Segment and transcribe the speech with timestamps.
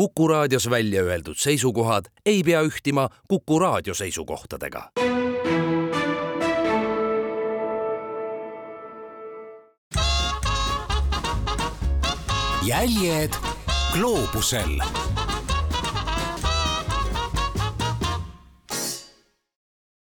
[0.00, 4.90] Kuku raadios välja öeldud seisukohad ei pea ühtima Kuku raadio seisukohtadega.
[12.64, 13.36] jäljed
[13.92, 14.80] gloobusel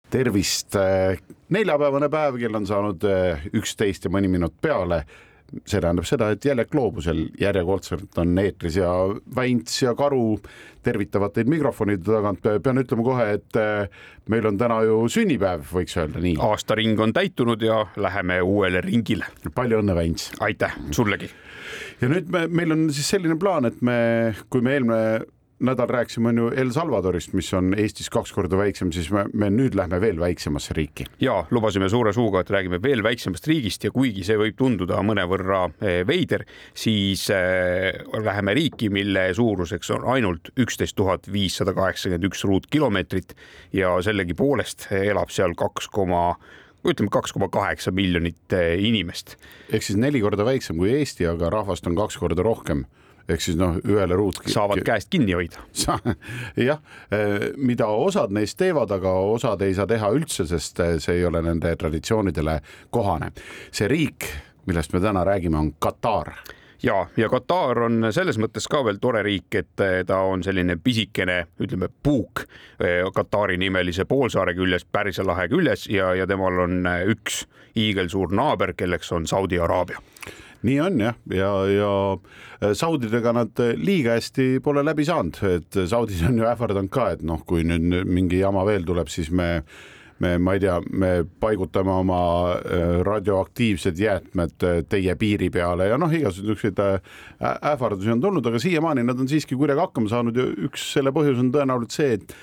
[0.10, 0.80] tervist,
[1.50, 5.04] neljapäevane päev, kell on saanud eh, üksteist ja mõni minut peale.
[5.66, 8.92] See tähendab seda, et jälle gloobusel järjekordselt on eetris ja
[9.36, 10.40] Väints ja Karu
[10.84, 12.44] tervitavad teid mikrofonide tagant.
[12.64, 16.36] pean ütlema kohe, et eh, meil on täna ju sünnipäev, võiks öelda nii.
[16.44, 19.30] aastaring on täitunud ja läheme uuele ringile.
[19.56, 20.32] palju õnne, Väints.
[20.40, 21.30] aitäh, sullegi.
[22.02, 25.24] ja nüüd me, meil on siis selline plaan, et me, kui me eelmine
[25.64, 29.50] nädal rääkisime, on ju El Salvadorist, mis on Eestis kaks korda väiksem, siis me, me
[29.54, 31.06] nüüd lähme veel väiksemasse riiki.
[31.22, 35.66] ja lubasime suure suuga, et räägime veel väiksemast riigist ja kuigi see võib tunduda mõnevõrra
[35.82, 36.46] eh, veider,
[36.76, 43.36] siis äh, läheme riiki, mille suuruseks on ainult üksteist tuhat viissada kaheksakümmend üks ruutkilomeetrit
[43.74, 46.34] ja sellegipoolest elab seal kaks koma
[46.84, 49.38] ütleme kaks koma kaheksa miljonit eh, inimest.
[49.72, 52.84] ehk siis neli korda väiksem kui Eesti, aga rahvast on kaks korda rohkem
[53.30, 54.40] ehk siis noh, ühele ruut.
[54.48, 55.64] saavad käest kinni hoida.
[56.70, 61.22] jah, eh, mida osad neist teevad, aga osad ei saa teha üldse, sest eh, see
[61.22, 62.60] ei ole nende traditsioonidele
[62.92, 63.32] kohane.
[63.72, 64.28] see riik,
[64.66, 66.34] millest me täna räägime, on Katar
[66.84, 70.78] ja, ja Katar on selles mõttes ka veel tore riik, et eh, ta on selline
[70.84, 72.46] pisikene, ütleme puuk
[73.16, 77.46] Katari nimelise poolsaare küljes, Pärsia lahe küljes ja, ja temal on üks
[77.78, 80.02] hiigelsuur naaber, kelleks on Saudi Araabia
[80.64, 85.82] nii on jah, ja, ja äh, Saudidega nad äh, liiga hästi pole läbi saanud, et
[85.90, 89.60] Saudid on ju ähvardanud ka, et noh, kui nüüd mingi jama veel tuleb, siis me
[90.24, 91.10] me, ma ei tea, me
[91.42, 92.20] paigutame oma
[92.56, 96.80] äh, radioaktiivsed jäätmed teie piiri peale ja noh, igasuguseid
[97.44, 101.42] ähvardusi on tulnud, aga siiamaani nad on siiski kuidagi hakkama saanud ja üks selle põhjus
[101.44, 102.38] on tõenäoliselt see, et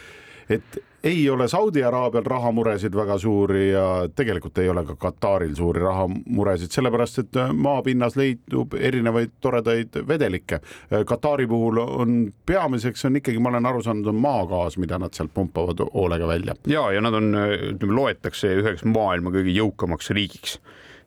[0.51, 5.80] et ei ole Saudi Araabial rahamuresid väga suuri ja tegelikult ei ole ka Kataril suuri
[5.80, 10.61] rahamuresid, sellepärast et maapinnas leidub erinevaid toredaid vedelikke.
[11.07, 15.35] Katari puhul on peamiseks on ikkagi, ma olen aru saanud, on maagaas, mida nad sealt
[15.35, 16.55] pumpavad hoolega välja.
[16.67, 17.33] ja, ja nad on,
[17.74, 20.58] ütleme, loetakse üheks maailma kõige jõukamaks riigiks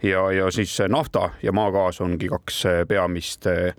[0.04, 3.74] ja, ja siis nafta ja maagaas ongi kaks peamist Äh,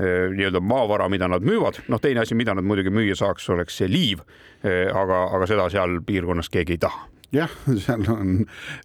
[0.00, 1.82] nii-öelda maavara, mida nad müüvad.
[1.88, 4.24] noh, teine asi, mida nad muidugi müüa saaks, oleks see liiv.
[4.64, 7.52] Äh, aga, aga seda seal piirkonnas keegi ei taha jah,
[7.84, 8.40] seal on,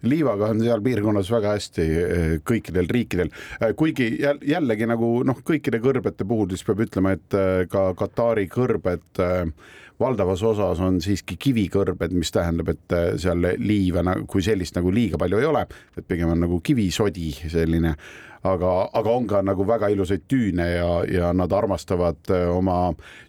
[0.06, 3.32] liivaga on seal piirkonnas väga hästi äh, kõikidel riikidel,
[3.76, 7.40] kuigi jällegi nagu noh, kõikide kõrbete puhul siis peab ütlema, et
[7.72, 9.20] ka Katari kõrbed
[10.00, 15.40] valdavas osas on siiski kivikõrbed, mis tähendab, et seal liiva kui sellist nagu liiga palju
[15.40, 15.66] ei ole,
[15.96, 17.96] et pigem on nagu kivisodi selline
[18.54, 22.78] aga, aga on ka nagu väga ilusaid tüüne ja, ja nad armastavad äh, oma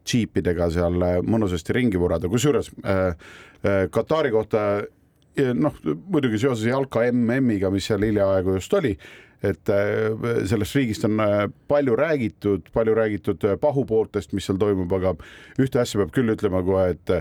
[0.07, 3.13] džiipidega seal äh, mõnusasti ringi vurada, kusjuures äh,
[3.63, 4.67] äh, Katari kohta
[5.53, 5.75] noh,
[6.09, 8.95] muidugi seoses jalka MM-iga, mis seal hiljaaegu just oli,
[9.45, 9.69] et
[10.49, 11.21] sellest riigist on
[11.69, 15.13] palju räägitud, palju räägitud pahupooltest, mis seal toimub, aga
[15.61, 17.13] ühte asja peab küll ütlema kohe, et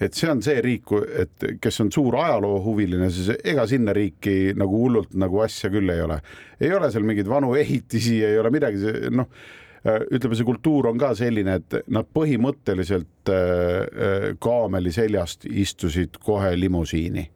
[0.00, 0.92] et see on see riik,
[1.22, 6.02] et kes on suur ajaloohuviline, siis ega sinna riiki nagu hullult nagu asja küll ei
[6.04, 6.20] ole.
[6.60, 9.30] ei ole seal mingeid vanu ehitisi, ei ole midagi, noh
[9.86, 16.54] ütleme, see kultuur on ka selline, et nad põhimõtteliselt äh, äh, kaameli seljast istusid kohe
[16.58, 17.28] limusiini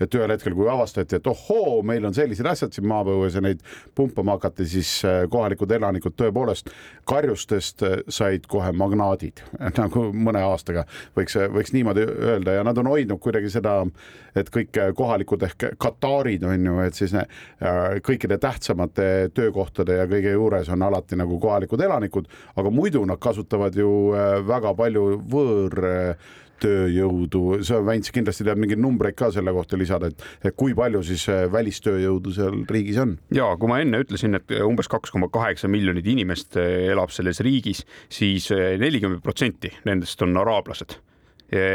[0.00, 3.62] et ühel hetkel, kui avastati, et ohoo, meil on sellised asjad siin maapõues ja neid
[3.98, 6.70] pumpama hakati, siis äh, kohalikud elanikud tõepoolest
[7.08, 9.42] karjustest äh, said kohe magnaadid.
[9.80, 10.84] Nagu mõne aastaga
[11.16, 13.80] võiks, võiks niimoodi öelda ja nad on hoidnud kuidagi seda,
[14.38, 17.26] et kõik kohalikud ehk Katarid on ju, et siis ne,
[17.62, 23.20] äh, kõikide tähtsamate töökohtade ja kõige juures on alati nagu kohalikud elanikud, aga muidu nad
[23.22, 23.88] kasutavad ju
[24.48, 25.88] väga palju võõr
[26.62, 31.28] tööjõudu, sa Väints kindlasti tead mingeid numbreid ka selle kohta lisada, et, kui palju siis
[31.32, 33.16] äh, välistööjõudu seal riigis on?
[33.34, 37.42] ja kui ma enne ütlesin, et umbes kaks koma kaheksa miljonit inimest äh, elab selles
[37.44, 37.86] riigis siis,
[38.18, 40.98] siis äh, nelikümmend protsenti nendest on araablased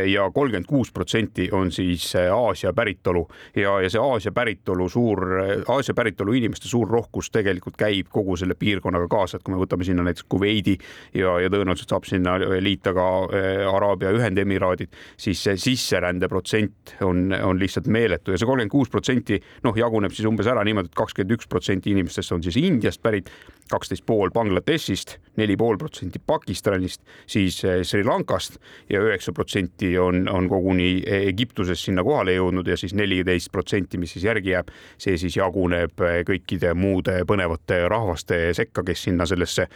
[0.06, 3.28] ja kolmkümmend kuus protsenti on siis äh, Aasia päritolu.
[3.56, 5.24] Ja, ja see Aasia päritolu suur,
[5.68, 9.88] Aasia päritolu inimeste suur rohkus tegelikult käib kogu selle piirkonnaga kaasa, et kui me võtame
[9.88, 10.78] sinna näiteks Kuveidi
[11.18, 17.32] ja, ja tõenäoliselt saab sinna liita ka äh, Araabia Ühendemiraadid, siis see sisserände protsent on,
[17.34, 18.34] on lihtsalt meeletu.
[18.34, 21.94] Ja see kolmkümmend kuus protsenti noh, jaguneb siis umbes ära niimoodi, et kakskümmend üks protsenti
[21.94, 23.32] inimestest on siis Indiast pärit,
[23.72, 30.28] kaksteist pool Bangladeshist, neli pool protsenti Pakistanist, siis äh, Sri Lankast ja üheksa protsenti on,
[30.30, 34.72] on koguni Egiptuses sinna kohale jõudnud ja siis neliteist protsenti, mis siis järgi jääb,
[35.02, 39.68] see siis jaguneb kõikide muude põnevate rahvaste sekka, kes sinna sellesse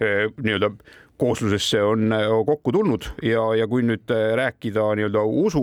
[0.00, 0.72] nii-öelda
[1.20, 2.10] kooslusesse on
[2.46, 5.62] kokku tulnud ja, ja kui nüüd rääkida nii-öelda usu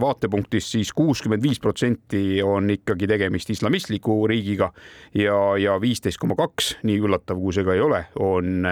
[0.00, 4.72] vaatepunktist siis, siis kuuskümmend viis protsenti on ikkagi tegemist islamistliku riigiga
[5.14, 8.68] ja, ja viisteist koma kaks, nii üllatav kui see ka ei ole, on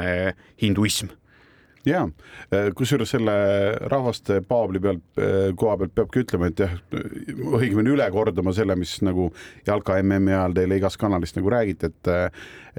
[0.62, 1.12] hinduism
[1.86, 2.04] ja
[2.76, 3.32] kusjuures selle
[3.88, 8.98] rahvaste paabli pealt, eh, koha pealt peabki ütlema, et jah, õigemini üle kordama selle, mis
[9.06, 9.30] nagu
[9.66, 12.14] jalka MM-i ajal teile igas kanalis nagu räägiti, et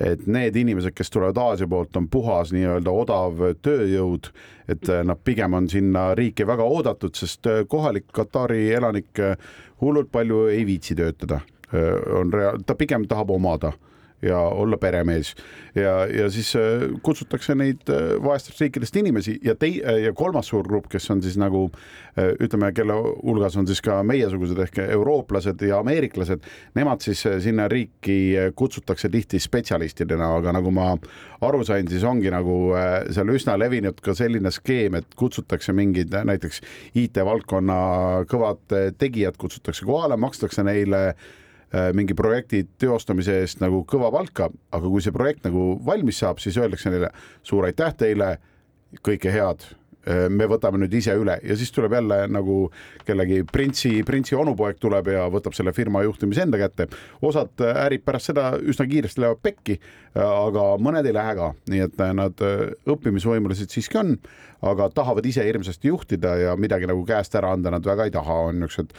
[0.01, 4.29] et need inimesed, kes tulevad Aasia poolt, on puhas nii-öelda odav tööjõud,
[4.71, 9.19] et nad pigem on sinna riiki väga oodatud, sest kohalik Katari elanik
[9.83, 11.41] hullult palju ei viitsi töötada,
[12.15, 13.73] on rea-, ta pigem tahab omada
[14.21, 15.35] ja olla peremees.
[15.75, 16.61] Ja, ja siis äh,
[17.03, 21.37] kutsutakse neid äh, vaestest riikidest inimesi ja tei- ja kolmas suur grupp, kes on siis
[21.39, 26.43] nagu äh, ütleme, kelle hulgas on siis ka meiesugused ehk eurooplased ja ameeriklased,
[26.75, 30.91] nemad siis sinna riiki kutsutakse tihti spetsialistidena, aga nagu ma
[31.41, 32.57] aru sain, siis ongi nagu
[33.09, 36.61] seal üsna levinud ka selline skeem, et kutsutakse mingid näiteks
[36.99, 37.77] IT-valdkonna
[38.29, 41.40] kõvad tegijad kutsutakse kohale, makstakse neile Äh,
[41.95, 46.57] mingi projekti teostamise eest nagu kõva palka, aga kui see projekt nagu valmis saab, siis
[46.59, 47.13] öeldakse neile
[47.47, 48.33] suur aitäh teile,
[49.07, 49.63] kõike head
[50.01, 52.55] Äh, me võtame nüüd ise üle ja siis tuleb jälle nagu
[53.05, 56.87] kellegi printsi, printsi onupoeg tuleb ja võtab selle firma juhtimise enda kätte.
[57.21, 61.83] osad ärid pärast seda üsna kiiresti lähevad pekki, äh, aga mõned ei lähe ka, nii
[61.85, 62.41] et äh, nad
[62.89, 64.15] õppimisvõimelised siiski on,
[64.65, 68.39] aga tahavad ise hirmsasti juhtida ja midagi nagu käest ära anda nad väga ei taha,
[68.49, 68.97] on niisugused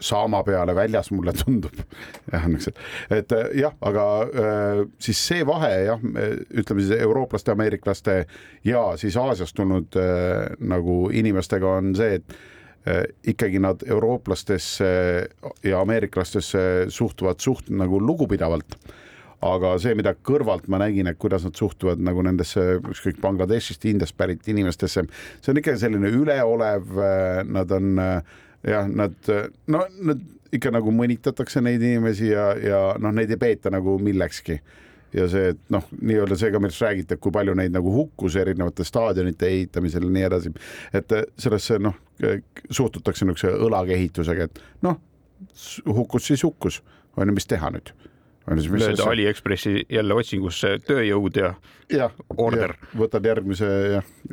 [0.00, 1.76] saama peale väljas, mulle tundub.
[2.32, 2.78] jah, niisugused,
[3.12, 4.06] et jah, aga
[5.02, 8.16] siis see vahe jah, ütleme siis eurooplaste, ameeriklaste
[8.64, 10.00] ja siis Aasiast tulnud
[10.72, 12.36] nagu inimestega on see, et
[13.26, 14.84] ikkagi nad eurooplastesse
[15.62, 18.76] ja ameeriklastesse suhtuvad suht nagu lugupidavalt.
[19.42, 24.14] aga see, mida kõrvalt ma nägin, et kuidas nad suhtuvad nagu nendesse ükskõik Bangladeshist, Indiast
[24.14, 25.02] pärit inimestesse,
[25.42, 26.92] see on ikka selline üleolev,
[27.50, 29.16] nad on eh, jah, nad
[29.66, 30.22] no nad
[30.52, 34.58] ikka nagu mõnitatakse neid inimesi ja, ja noh, neid ei peeta nagu millekski.
[35.12, 38.84] Ja see, et noh, nii-öelda see ka, millest räägite, kui palju neid nagu hukkus erinevate
[38.88, 40.52] staadionite ehitamisel ja nii edasi,
[40.96, 41.98] et sellesse noh,
[42.70, 44.96] suhtutakse niisuguse õlakehitusega, et noh,
[45.84, 46.80] hukkus siis hukkus,
[47.16, 47.92] on ju, mis teha nüüd
[48.46, 51.52] lööd Aliekspressi jälle otsingusse tööjõud ja,
[51.92, 52.74] ja order.
[52.96, 53.68] võtad järgmise,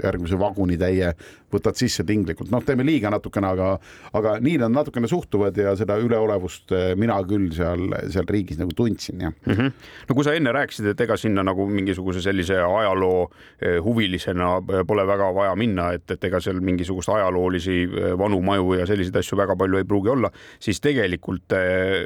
[0.01, 1.11] järgmise vagunitäie,
[1.49, 3.69] võtad sisse tinglikult, noh, teeme liiga natukene, aga,
[4.17, 8.73] aga nii nad natukene suhtuvad ja seda üleolevust eh, mina küll seal, seal riigis nagu
[8.77, 9.53] tundsin, jah mm.
[9.53, 9.71] -hmm.
[10.09, 13.29] no kui sa enne rääkisid, et ega sinna nagu mingisuguse sellise ajaloo
[13.61, 17.79] eh, huvilisena eh, pole väga vaja minna, et, et ega seal mingisugust ajaloolisi
[18.17, 21.53] vanu maju ja selliseid asju väga palju ei pruugi olla, siis tegelikult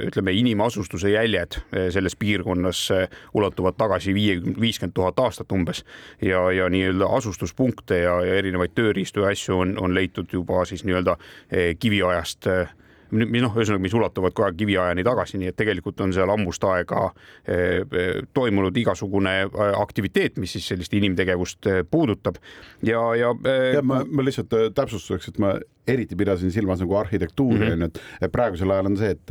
[0.07, 1.59] ütleme, inimasustuse jäljed
[1.93, 2.87] selles piirkonnas
[3.33, 5.83] ulatuvad tagasi viiekümne, viiskümmend tuhat aastat umbes.
[6.21, 10.83] Ja, ja nii-öelda asustuspunkte ja, ja erinevaid tööriistu ja asju on, on leitud juba siis
[10.87, 11.17] nii-öelda
[11.51, 12.73] eh, kiviajast eh,
[13.13, 17.05] noh, ühesõnaga, mis ulatuvad kogu aeg kiviajani tagasi, nii et tegelikult on seal ammust aega
[17.47, 17.83] eh,
[18.33, 19.35] toimunud igasugune
[19.79, 22.39] aktiviteet, mis siis sellist inimtegevust puudutab
[22.83, 23.33] ja, ja.
[23.73, 25.55] ja ma, ma lihtsalt täpsustuseks, et ma
[25.87, 27.71] eriti pidasin silmas nagu arhitektuuri mhm.
[27.71, 29.29] onju mm -hmm., et praegusel ajal on see, et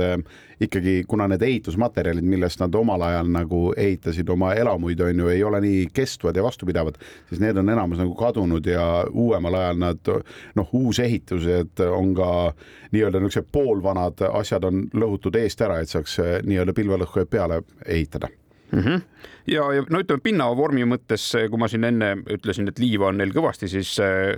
[0.60, 5.60] ikkagi kuna need ehitusmaterjalid, millest nad omal ajal nagu ehitasid oma elamuid onju, ei ole
[5.60, 6.94] nii kestvad ja vastupidavad,
[7.28, 10.12] siis need on enamus nagu kadunud ja uuemal ajal nad
[10.54, 12.52] noh, uusehitused on ka
[12.92, 18.28] nii-öelda niisugused poolvanad asjad on lõhutud eest ära, et saaks äh, nii-öelda pilvelõhkujad peale ehitada
[18.72, 18.78] mm.
[18.80, 19.00] -hmm
[19.46, 23.32] ja, ja no ütleme pinnavormi mõttes, kui ma siin enne ütlesin, et liiva on neil
[23.34, 23.90] kõvasti, siis,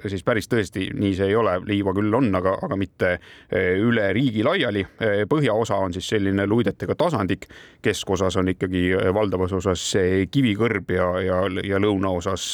[0.07, 4.07] siis päris tõesti nii see ei ole, liiva küll on, aga, aga mitte eh, üle
[4.17, 4.85] riigi laiali.
[5.05, 7.49] Eh, põhjaosa on siis selline luidetega tasandik,
[7.85, 9.85] keskosas on ikkagi eh, valdavas osas
[10.33, 12.47] kivikõrb ja, ja, ja lõunaosas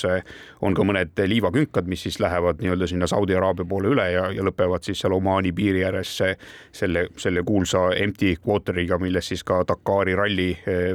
[0.66, 4.44] on ka mõned liivakünkad, mis siis lähevad nii-öelda sinna Saudi Araabia poole üle ja, ja
[4.46, 10.16] lõpevad siis seal Omaani piiri ääres selle, selle kuulsa empty quarter'iga, milles siis ka Dakari
[10.18, 10.50] ralli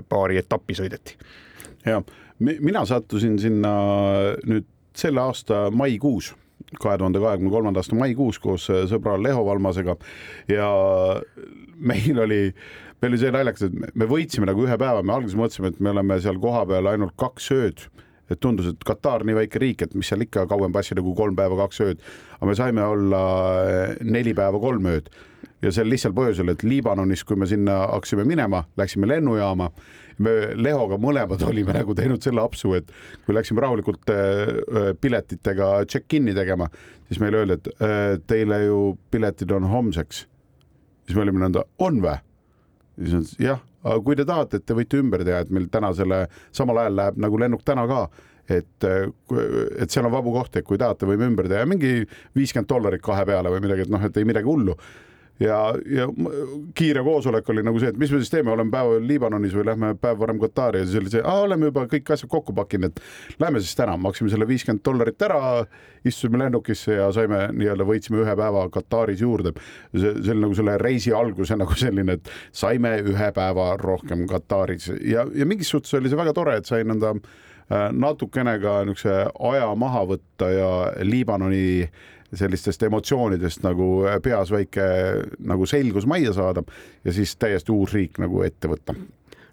[0.09, 1.17] paari etappi sõideti
[1.85, 2.01] ja
[2.39, 3.75] mina sattusin sinna
[4.45, 6.33] nüüd selle aasta maikuus
[6.81, 9.95] kahe tuhande kahekümne kolmanda aasta maikuus koos äh, sõbra Leho Valmasega
[10.51, 10.69] ja
[11.75, 12.39] meil oli,
[13.01, 15.93] meil oli see naljakas, et me võitsime nagu ühe päeva, me alguses mõtlesime, et me
[15.93, 17.85] oleme seal kohapeal ainult kaks ööd.
[18.31, 21.35] Et tundus, et Katar nii väike riik, et mis seal ikka kauem passida kui kolm
[21.37, 21.99] päeva, kaks ööd.
[22.39, 23.21] aga me saime olla
[23.61, 25.11] äh, neli päeva, kolm ööd
[25.65, 29.69] ja sel lihtsal põhjusel, et Liibanonis, kui me sinna hakkasime minema, läksime lennujaama
[30.23, 32.91] me Lehoga mõlemad olime nagu teinud selle apsu, et
[33.25, 36.69] kui läksime rahulikult äh, piletitega check-in'i tegema,
[37.09, 38.81] siis meile öeldi, et äh, teile ju
[39.11, 40.25] piletid on homseks.
[41.05, 42.19] siis me olime nõnda, on vä?
[42.99, 45.91] siis on jah, aga kui te tahate, et te võite ümber teha, et meil täna
[45.93, 48.05] selle samal ajal läheb nagu lennuk täna ka
[48.45, 52.05] et, et seal on vabu kohti, et kui tahate, võime ümber teha mingi
[52.37, 54.77] viiskümmend dollarit kahe peale või midagi, et noh, et ei midagi hullu
[55.39, 56.07] ja, ja
[56.75, 59.91] kiire koosolek oli nagu see, et mis me siis teeme, oleme päev Liibanonis või lähme
[59.99, 63.61] päev varem Katari ja siis oli see, oleme juba kõik asjad kokku pakkinud, et lähme
[63.63, 65.41] siis täna, maksime selle viiskümmend dollarit ära,
[66.05, 69.55] istusime lennukisse ja saime nii-öelda võitsime ühe päeva Kataris juurde.
[69.95, 74.91] see, see oli nagu selle reisi alguse nagu selline, et saime ühe päeva rohkem Kataris
[75.01, 77.15] ja, ja mingis suhtes oli see väga tore, et sai nõnda
[77.65, 79.13] Äh, natukene ka niisuguse
[79.49, 80.67] aja maha võtta ja
[81.01, 81.87] Liibanoni
[82.35, 83.89] sellistest emotsioonidest nagu
[84.23, 84.87] peas väike
[85.39, 86.63] nagu selgus majja saada
[87.05, 88.95] ja siis täiesti uus riik nagu ette võtta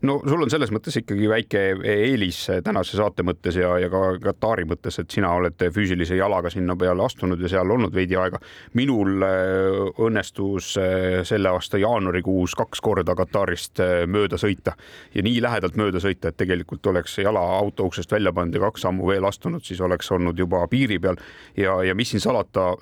[0.02, 4.64] no sul on selles mõttes ikkagi väike eelis tänase saate mõttes ja, ja ka Katari
[4.68, 8.40] mõttes, et sina oled füüsilise jalaga sinna peale astunud ja seal olnud veidi aega.
[8.78, 14.74] minul äh, õnnestus äh, selle aasta jaanuarikuus kaks korda Katarist mööda sõita
[15.14, 18.86] ja nii lähedalt mööda sõita, et tegelikult oleks jala auto uksest välja pannud ja kaks
[18.86, 21.20] sammu veel astunud, siis oleks olnud juba piiri peal
[21.56, 22.72] ja, ja mis siin salata,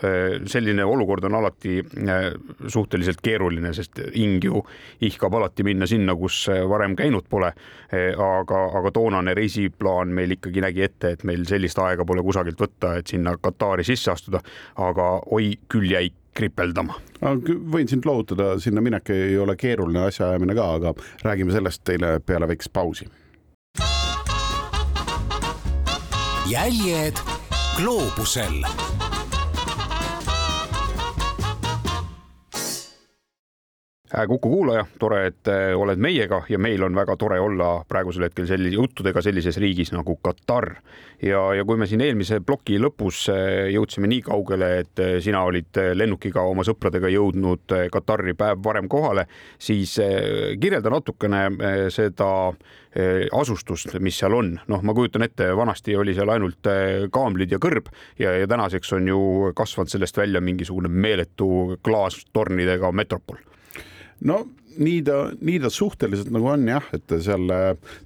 [0.49, 1.81] selline olukord on alati
[2.67, 4.65] suhteliselt keeruline, sest hing ju
[5.05, 7.53] ihkab alati minna sinna, kus varem käinud käinud pole.
[7.93, 12.61] Eh, aga, aga toonane reisiplaan meil ikkagi nägi ette, et meil sellist aega pole kusagilt
[12.61, 14.41] võtta, et sinna Katari sisse astuda,
[14.79, 16.95] aga oi, küll jäi kripeldama.
[17.21, 22.49] võin sind lohutada, sinna minek ei ole keeruline asjaajamine ka, aga räägime sellest teile peale
[22.49, 23.09] väikest pausi.
[26.51, 27.15] jäljed
[27.77, 28.65] gloobusel
[34.11, 38.49] Kuku kuulaja, tore, et äh, oled meiega ja meil on väga tore olla praegusel hetkel
[38.49, 40.73] sellise juttudega sellises riigis nagu Katar.
[41.23, 45.79] ja, ja kui me siin eelmise ploki lõpus äh, jõudsime nii kaugele, et sina olid
[45.95, 49.29] lennukiga oma sõpradega jõudnud Katari päev varem kohale,
[49.63, 49.95] siis
[50.61, 51.45] kirjelda natukene
[51.95, 52.31] seda
[53.39, 54.57] asustust, mis seal on.
[54.67, 56.67] noh, ma kujutan ette, vanasti oli seal ainult
[57.15, 59.23] kaamlid ja kõrb ja, ja tänaseks on ju
[59.55, 63.39] kasvanud sellest välja mingisugune meeletu klaastornidega metropol
[64.29, 64.41] no
[64.81, 67.51] nii ta, nii ta suhteliselt nagu on jah, et seal,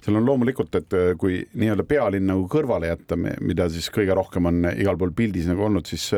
[0.01, 4.71] seal on loomulikult, et kui nii-öelda pealinn nagu kõrvale jätta, mida siis kõige rohkem on
[4.73, 6.09] igal pool pildis nagu olnud, siis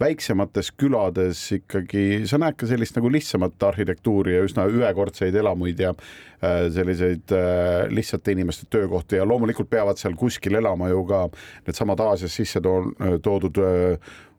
[0.00, 5.94] väiksemates külades ikkagi sa näed ka sellist nagu lihtsamat arhitektuuri ja üsna ühekordseid elamuid ja
[5.94, 11.24] äh, selliseid äh, lihtsate inimeste töökohti ja loomulikult peavad seal kuskil elama ju ka
[11.66, 13.62] needsamad Aasias sisse toodud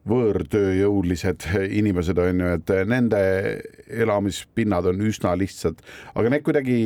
[0.07, 1.47] võõrtööjõulised
[1.79, 3.21] inimesed on ju, et nende
[3.87, 5.81] elamispinnad on üsna lihtsad,
[6.15, 6.77] aga need kuidagi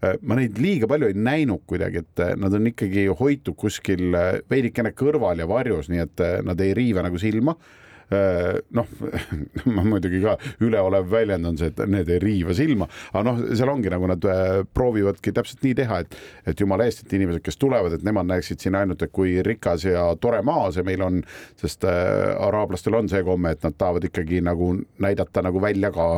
[0.00, 4.16] ma neid liiga palju ei näinud kuidagi, et nad on ikkagi hoitud kuskil
[4.48, 7.52] veidikene kõrval ja varjus, nii et nad ei riiva nagu silma.
[7.52, 8.86] Äh, noh,
[9.74, 13.70] ma muidugi ka üleolev väljend on see, et need ei riiva silma, aga noh, seal
[13.72, 16.16] ongi nagu nad äh, proovivadki täpselt nii teha, et,
[16.50, 19.86] et jumala eest, et inimesed, kes tulevad, et nemad näeksid siin ainult, et kui rikas
[19.86, 21.20] ja tore maa see meil on,
[21.60, 26.10] sest äh, araablastel on see komme, et nad tahavad ikkagi nagu näidata nagu välja ka,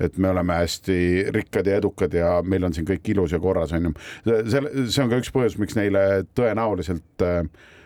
[0.00, 1.00] et me oleme hästi
[1.34, 3.96] rikkad ja edukad ja meil on siin kõik ilus ja korras, on ju.
[4.24, 7.78] see, see on ka üks põhjus, miks neile tõenäoliselt äh, Äh,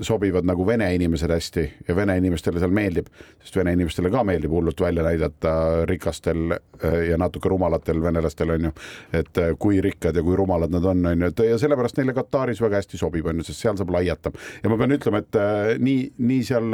[0.00, 3.10] sobivad nagu vene inimesed hästi ja vene inimestele seal meeldib,
[3.44, 5.52] sest vene inimestele ka meeldib hullult välja näidata
[5.88, 8.72] rikastel äh, ja natuke rumalatel venelastel on ju,
[9.12, 12.16] et äh, kui rikkad ja kui rumalad nad on, on ju, et ja sellepärast neile
[12.16, 14.32] Kataris väga hästi sobib, on ju, sest seal saab laiata
[14.62, 15.40] ja ma pean ütlema, et
[15.84, 16.72] nii, nii seal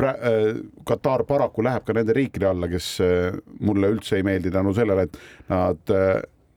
[0.00, 0.16] pra-,
[0.88, 2.94] Katar paraku läheb ka nende riikide alla, kes
[3.60, 5.20] mulle üldse ei meeldi tänu sellele, et
[5.52, 5.96] nad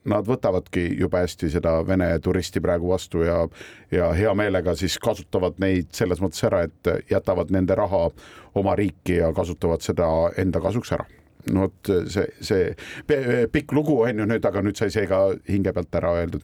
[0.08, 3.42] nad võtavadki jube hästi seda Vene turisti praegu vastu ja,
[3.92, 8.08] ja hea meelega siis kasutavad neid selles mõttes ära, et jätavad nende raha
[8.58, 11.08] oma riiki ja kasutavad seda enda kasuks ära
[11.54, 15.72] no vot see, see pikk lugu on ju nüüd, aga nüüd sai see ka hinge
[15.74, 16.44] pealt ära öeldud.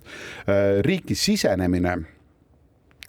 [0.88, 1.98] riiki sisenemine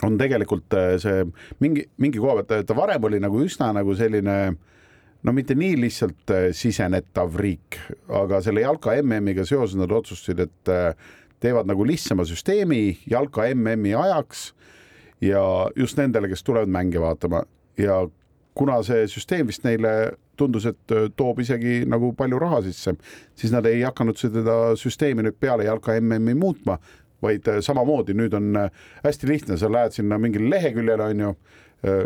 [0.02, 1.22] on tegelikult see
[1.62, 4.56] mingi, mingi koha pealt, ta varem oli nagu üsna nagu selline äh,
[5.24, 7.78] no mitte nii lihtsalt äh, sisenetav riik,
[8.12, 13.94] aga selle jalka MM-iga seoses nad otsustasid, et äh, teevad nagu lihtsama süsteemi jalka MM-i
[13.98, 14.50] ajaks
[15.24, 15.44] ja
[15.76, 17.44] just nendele, kes tulevad mänge vaatama.
[17.80, 18.04] Ja
[18.54, 22.96] kuna see süsteem vist neile tundus, et äh, toob isegi nagu palju raha sisse,
[23.38, 26.78] siis nad ei hakanud seda süsteemi nüüd peale jalka MM-i muutma,
[27.24, 28.66] vaid samamoodi nüüd on
[29.00, 31.30] hästi lihtne, sa lähed sinna mingile leheküljele, onju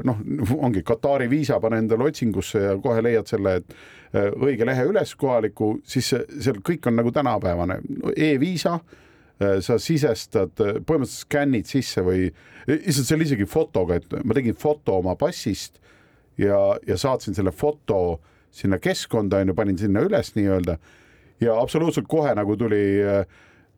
[0.07, 0.23] noh,
[0.67, 3.59] ongi Katari viisa, pane endale otsingusse ja kohe leiad selle,
[4.13, 7.81] äh, õige lehe üles kohaliku, siis seal kõik on nagu tänapäevane.
[8.17, 12.29] E-viisa äh, sa sisestad, põhimõtteliselt skännid sisse või
[12.69, 15.79] lihtsalt see oli isegi fotoga, et ma tegin foto oma passist
[16.39, 18.19] ja, ja saatsin selle foto
[18.55, 20.79] sinna keskkonda onju, panin sinna üles nii-öelda
[21.41, 22.83] ja absoluutselt kohe nagu tuli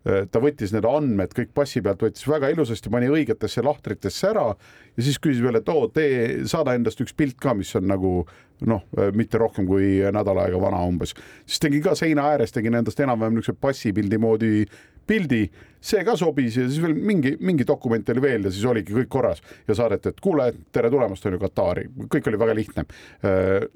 [0.05, 5.05] ta võttis need andmed kõik passi pealt, võttis väga ilusasti, pani õigetesse lahtritesse ära ja
[5.05, 8.15] siis küsis veel, et oo, tee, saada endast üks pilt ka, mis on nagu
[8.69, 11.15] noh, mitte rohkem kui nädal aega vana umbes.
[11.47, 14.55] siis tegi ka seina ääres, tegin endast enam-vähem niisuguse passipildi moodi
[15.11, 15.43] pildi,
[15.81, 19.11] see ka sobis ja siis veel mingi, mingi dokument oli veel ja siis oligi kõik
[19.11, 22.85] korras ja saadeti, et kuule, tere tulemast, on ju Katari, kõik oli väga lihtne.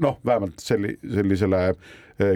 [0.05, 1.63] noh, vähemalt selli-, sellisele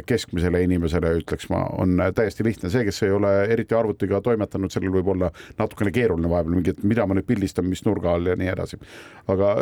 [0.06, 4.90] keskmisele inimesele ütleks ma, on täiesti lihtne, see, kes ei ole eriti arvutiga toimetanud, sellel
[4.96, 8.34] võib olla natukene keeruline vahepeal mingi, et mida ma nüüd pildistan, mis nurga all ja
[8.38, 8.80] nii edasi.
[9.30, 9.54] aga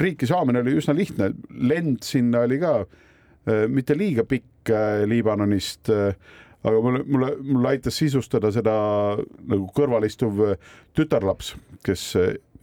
[0.00, 1.30] riiki saamine oli üsna lihtne,
[1.70, 2.74] lend sinna oli ka
[3.70, 4.72] mitte liiga pikk
[5.08, 5.88] Liibanonist
[6.64, 8.74] aga mulle, mulle, mulle aitas sisustada seda
[9.48, 10.42] nagu kõrval istuv
[10.96, 11.54] tütarlaps,
[11.86, 12.10] kes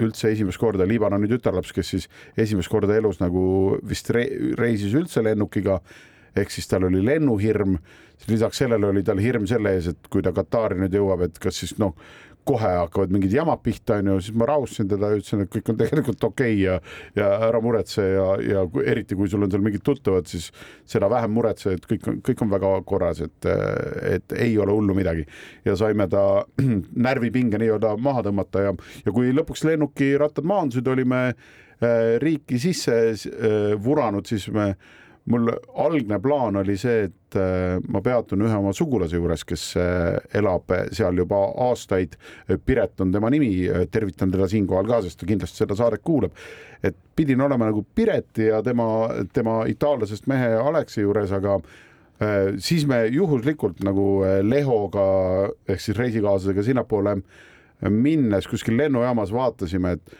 [0.03, 2.05] üldse esimest korda, Liibanoni tütarlaps, kes siis
[2.37, 3.41] esimest korda elus nagu
[3.87, 4.27] vist re,
[4.59, 5.79] reisis üldse lennukiga
[6.37, 7.77] ehk siis tal oli lennuhirm,
[8.29, 11.57] lisaks sellele oli tal hirm selle ees, et kui ta Katari nüüd jõuab, et kas
[11.63, 11.95] siis noh,
[12.47, 15.79] kohe hakkavad mingid jamad pihta, onju, siis ma rahustasin teda ja ütlesin, et kõik on
[15.79, 16.77] tegelikult okei okay ja,
[17.17, 20.49] ja ära muretse ja, ja eriti kui sul on seal mingid tuttavad, siis
[20.87, 23.49] seda vähem muretse, et kõik on, kõik on väga korras, et,
[24.15, 25.27] et ei ole hullu midagi.
[25.65, 26.23] ja saime ta
[27.07, 28.75] närvipinge nii-öelda maha tõmmata ja,
[29.05, 34.73] ja kui lõpuks lennuki rattad maandusid, olime äh, riiki sisse äh, vuranud, siis me
[35.27, 40.19] mul algne plaan oli see, et äh, ma peatun ühe oma sugulase juures, kes äh,
[40.39, 42.15] elab seal juba aastaid.
[42.65, 43.51] Piret on tema nimi,
[43.91, 46.37] tervitan teda siinkohal ka, sest ta kindlasti seda saadet kuulab.
[46.83, 52.85] et pidin olema nagu Pireti ja tema, tema itaallasest mehe Aleksi juures, aga äh, siis
[52.87, 55.07] me juhuslikult nagu Lehoga
[55.67, 57.17] ehk siis reisikaaslasega sinnapoole
[57.89, 60.19] minnes kuskil lennujaamas vaatasime, et,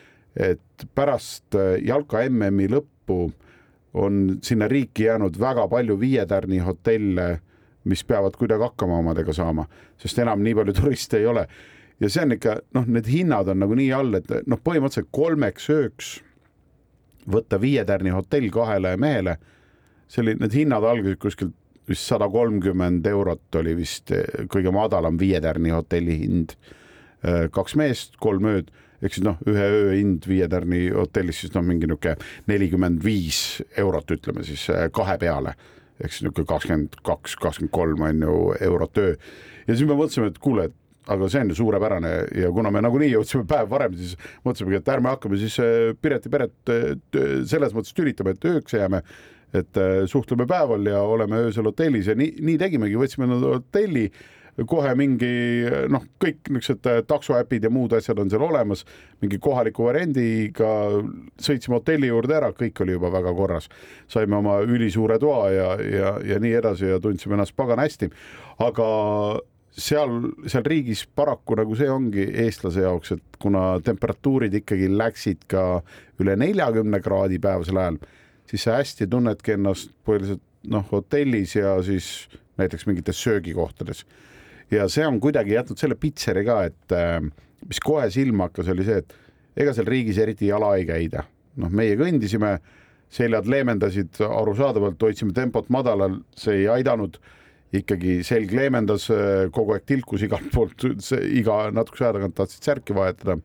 [0.51, 3.31] et pärast jalka MM-i lõppu
[3.93, 7.39] on sinna riiki jäänud väga palju viietärni hotelle,
[7.83, 9.67] mis peavad kuidagi hakkama omadega saama,
[9.97, 11.47] sest enam nii palju turiste ei ole.
[11.99, 15.69] ja see on ikka noh, need hinnad on nagu nii all, et noh, põhimõtteliselt kolmeks
[15.73, 16.17] ööks
[17.27, 19.37] võtta viietärni hotell kahele mehele,
[20.07, 21.55] see oli, need hinnad algasid kuskilt
[21.87, 24.11] vist sada kolmkümmend eurot oli vist
[24.51, 26.57] kõige madalam viietärni hotelli hind.
[27.51, 28.67] kaks meest, kolm ööd
[29.01, 32.15] ehk siis noh, ühe öö hind Viie Tärni hotellis siis noh, mingi niisugune
[32.49, 35.53] nelikümmend viis eurot, ütleme siis äh, kahe peale
[36.01, 39.15] ehk siis niisugune kakskümmend kaks, kakskümmend kolm on ju eurot öö.
[39.67, 42.83] ja siis me mõtlesime, et kuule, et aga see on ju suurepärane ja kuna me
[42.83, 46.93] nagunii jõudsime päev varem, siis mõtlesimegi, et ärme hakkame siis äh, Pireti peret äh,
[47.47, 49.03] selles mõttes tülitama, et ööks jääme
[49.55, 49.77] et
[50.11, 54.09] suhtleme päeval ja oleme öösel hotellis ja nii, nii tegimegi, võtsime hotelli
[54.65, 55.29] kohe mingi
[55.91, 58.83] noh, kõik niisugused äh, taksoäpid ja muud asjad on seal olemas,
[59.21, 60.71] mingi kohaliku variandiga
[61.41, 63.69] sõitsime hotelli juurde ära, kõik oli juba väga korras.
[64.07, 68.09] saime oma ülisuure toa ja, ja, ja nii edasi ja tundsime ennast pagan hästi,
[68.65, 68.87] aga
[69.77, 75.83] seal, seal riigis paraku nagu see ongi eestlase jaoks, et kuna temperatuurid ikkagi läksid ka
[76.21, 78.01] üle neljakümne kraadi päevasel ajal,
[78.49, 84.01] siis sa hästi tunnedki ennast põhiliselt noh, hotellis ja siis näiteks mingites söögikohtades
[84.71, 87.21] ja see on kuidagi jätnud selle pitseri ka, et äh,
[87.67, 89.15] mis kohe silma hakkas, oli see, et
[89.63, 91.25] ega seal riigis eriti jala ei käida.
[91.57, 92.57] noh, meie kõndisime,
[93.09, 97.15] seljad leemendasid, arusaadavalt hoidsime tempot madalal, see ei aidanud
[97.75, 100.85] ikkagi selg leemendas, äh, kogu aeg tilkus igalt poolt,
[101.25, 103.39] iga natukese aja tagant tahtsid särki vahetada.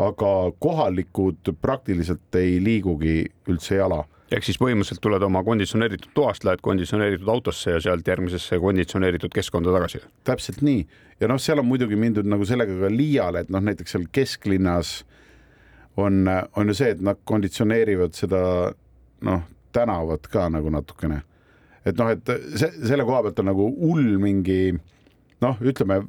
[0.00, 6.62] aga kohalikud praktiliselt ei liigugi üldse jala ehk siis põhimõtteliselt tuled oma konditsioneeritud toast, lähed
[6.62, 10.02] konditsioneeritud autosse ja sealt järgmisesse konditsioneeritud keskkonda tagasi.
[10.24, 10.84] täpselt nii
[11.20, 15.00] ja noh, seal on muidugi mindud nagu sellega ka liiale, et noh, näiteks seal kesklinnas
[16.00, 16.22] on,
[16.56, 18.42] on ju see, et nad konditsioneerivad seda
[19.26, 19.42] noh,
[19.74, 21.22] tänavat ka nagu natukene.
[21.84, 24.76] et noh, et see selle koha pealt on nagu hull mingi
[25.40, 26.02] noh, ütleme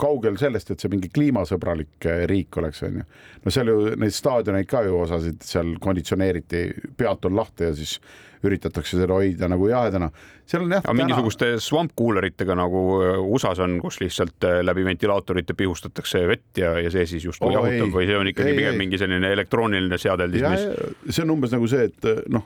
[0.00, 3.08] kaugel sellest, et see mingi kliimasõbralik eh, riik oleks, on ju.
[3.44, 6.62] no seal ju neid staadioneid ka ju osasid seal konditsioneeriti,
[6.96, 7.98] pead on lahti ja siis
[8.46, 10.10] üritatakse seda hoida nagu jahedana.
[10.46, 10.84] seal on jah.
[10.84, 16.60] aga mingisuguste swamp cooleritega nagu eh, USA-s on, kus lihtsalt eh, läbi ventilaatorite pihustatakse vett
[16.62, 18.82] ja, ja see siis justkui oh, jahutab või see on ikkagi ei, pigem ei.
[18.84, 21.08] mingi selline elektrooniline seadeldis, mis.
[21.08, 22.44] see on umbes nagu see, et noh,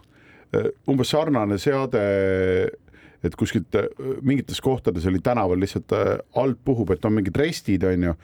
[0.90, 2.06] umbes sarnane seade
[3.24, 3.88] et kuskilt äh,
[4.22, 8.14] mingites kohtades oli tänaval lihtsalt äh, alt puhub, et on mingid restid, onju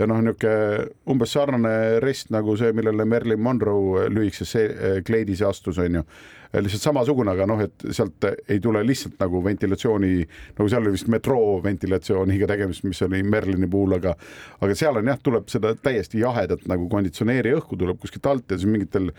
[0.00, 5.78] ja noh, niisugune umbes sarnane rist nagu see, millele Marilyn Monroe lühikeses see- kleidis astus,
[5.78, 6.04] on ju.
[6.50, 10.24] Lihtsalt samasugune, aga noh, et sealt ei tule lihtsalt nagu ventilatsiooni,
[10.56, 14.16] nagu seal oli vist metroo ventilatsiooniga tegemist, mis oli Merlini puhul, aga
[14.58, 18.58] aga seal on jah, tuleb seda täiesti jahedat nagu konditsioneeri õhku tuleb kuskilt alt ja
[18.58, 19.12] siis mingitel,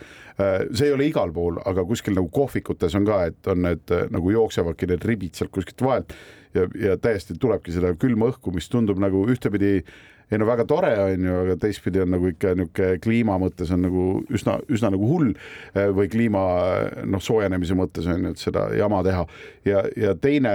[0.74, 4.36] see ei ole igal pool, aga kuskil nagu kohvikutes on ka, et on need nagu
[4.36, 6.12] jooksevadki need ribid sealt kuskilt vahelt
[6.56, 9.86] ja, ja täiesti tulebki seda külma õhku, mis tundub nagu ühtepidi
[10.32, 13.84] ei no väga tore on ju, aga teistpidi on nagu ikka niisugune kliima mõttes on
[13.84, 16.44] nagu üsna, üsna nagu hull eh, või kliima
[17.04, 19.26] noh, soojenemise mõttes on ju, et seda jama teha.
[19.68, 20.54] ja, ja teine,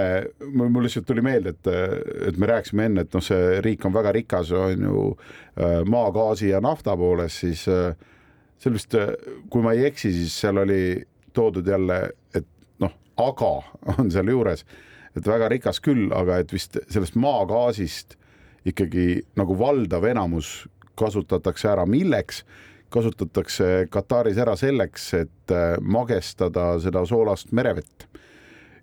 [0.49, 1.71] mul lihtsalt tuli meelde, et,
[2.31, 6.51] et me rääkisime enne, et noh, see riik on väga rikas, on ju eh, maagaasi
[6.55, 7.93] ja nafta poolest, siis eh,
[8.57, 8.97] seal vist,
[9.53, 10.81] kui ma ei eksi, siis seal oli
[11.37, 12.01] toodud jälle,
[12.33, 12.49] et
[12.81, 13.53] noh, aga
[13.99, 14.65] on sealjuures,
[15.13, 18.17] et väga rikas küll, aga et vist sellest maagaasist
[18.67, 19.07] ikkagi
[19.39, 22.43] nagu valdav enamus kasutatakse ära, milleks?
[22.89, 28.07] kasutatakse Kataris ära selleks, et äh, magestada seda soolast merevett.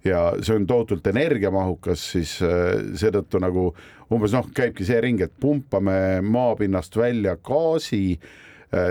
[0.05, 3.71] ja see on tohutult energiamahukas, siis äh, seetõttu nagu
[4.13, 8.43] umbes noh, käibki see ring, et pumpame maapinnast välja gaasi Äh,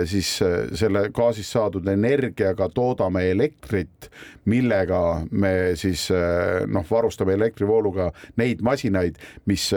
[0.09, 4.09] siis äh, selle gaasist saadud energiaga toodame elektrit,
[4.49, 4.99] millega
[5.31, 8.09] me siis äh, noh, varustame elektrivooluga
[8.39, 9.69] neid masinaid, mis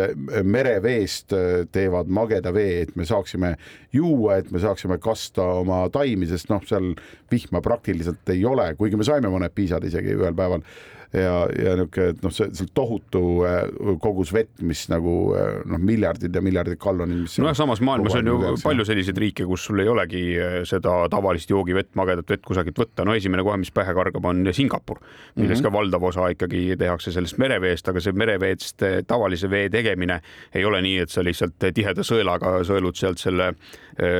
[0.45, 1.35] mereveest
[1.73, 3.55] teevad mageda vee, et me saaksime
[3.95, 6.93] juua, et me saaksime kasta oma taimi, sest noh, seal
[7.33, 10.65] vihma praktiliselt ei ole, kuigi me saime mõned piisad isegi ühel päeval
[11.13, 13.63] ja, ja niisugune, et noh, see, see tohutu äh,
[14.03, 17.27] kogus vett, mis nagu äh, noh, miljardid ja miljardid gallonid.
[17.43, 20.99] nojah, samas maailmas on ju üles, palju selliseid riike, kus sul ei olegi äh, seda
[21.13, 23.07] tavalist joogivett, magedat vett kusagilt võtta.
[23.07, 25.01] no esimene kohe, mis pähe kargab, on Singapur,
[25.37, 25.63] milles mm -hmm.
[25.69, 30.21] ka valdav osa ikkagi tehakse sellest mereveest, aga see mereveest tavalise vee tegemine
[30.55, 33.55] ei ole nii, et sa lihtsalt tiheda sõelaga sõelud sealt selle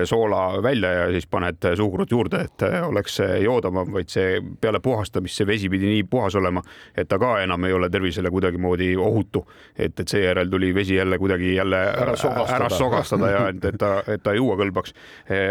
[0.09, 5.47] soola välja ja siis paned suhkrut juurde, et oleks joodavam, vaid see peale puhastamist see
[5.47, 6.63] vesi pidi nii puhas olema,
[6.97, 9.47] et ta ka enam ei ole tervisele kuidagimoodi ohutu.
[9.79, 13.79] et, et seejärel tuli vesi jälle kuidagi jälle ära sogastada, ära sogastada ja et, et
[13.79, 14.95] ta, et ta juua kõlbaks.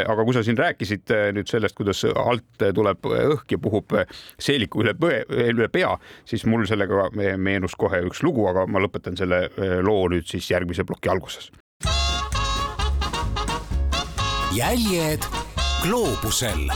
[0.08, 3.96] aga kui sa siin rääkisid eh, nüüd sellest, kuidas alt tuleb õhk ja puhub
[4.40, 4.96] seeliku üle,
[5.30, 10.08] üle pea, siis mul sellega meenus kohe üks lugu, aga ma lõpetan selle eh, loo
[10.12, 11.52] nüüd siis järgmise ploki alguses.
[14.56, 15.26] jäljed
[15.84, 16.70] gloobusel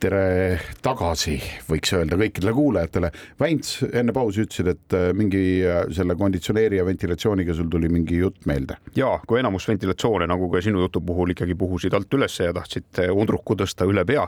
[0.00, 1.36] tere tagasi,
[1.68, 3.10] võiks öelda kõikidele kuulajatele.
[3.40, 8.20] Väints enne pausi ütlesid, et äh, mingi äh, selle konditsioneeri ja ventilatsiooniga sul tuli mingi
[8.22, 8.78] jutt meelde.
[8.96, 13.04] ja kui enamus ventilatsioone nagu ka sinu jutu puhul ikkagi puhusid alt ülesse ja tahtsid
[13.04, 14.26] äh, undruku tõsta üle pea,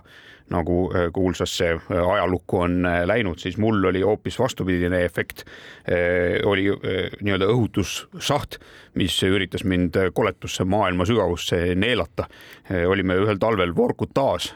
[0.53, 5.45] nagu kuulsasse ajalukku on läinud, siis mul oli hoopis vastupidine efekt.
[6.45, 6.69] oli
[7.21, 8.59] nii-öelda õhutussaht,
[8.95, 12.27] mis üritas mind koletusse maailma sügavusse neelata.
[12.87, 14.53] olime ühel talvel Vorkutas,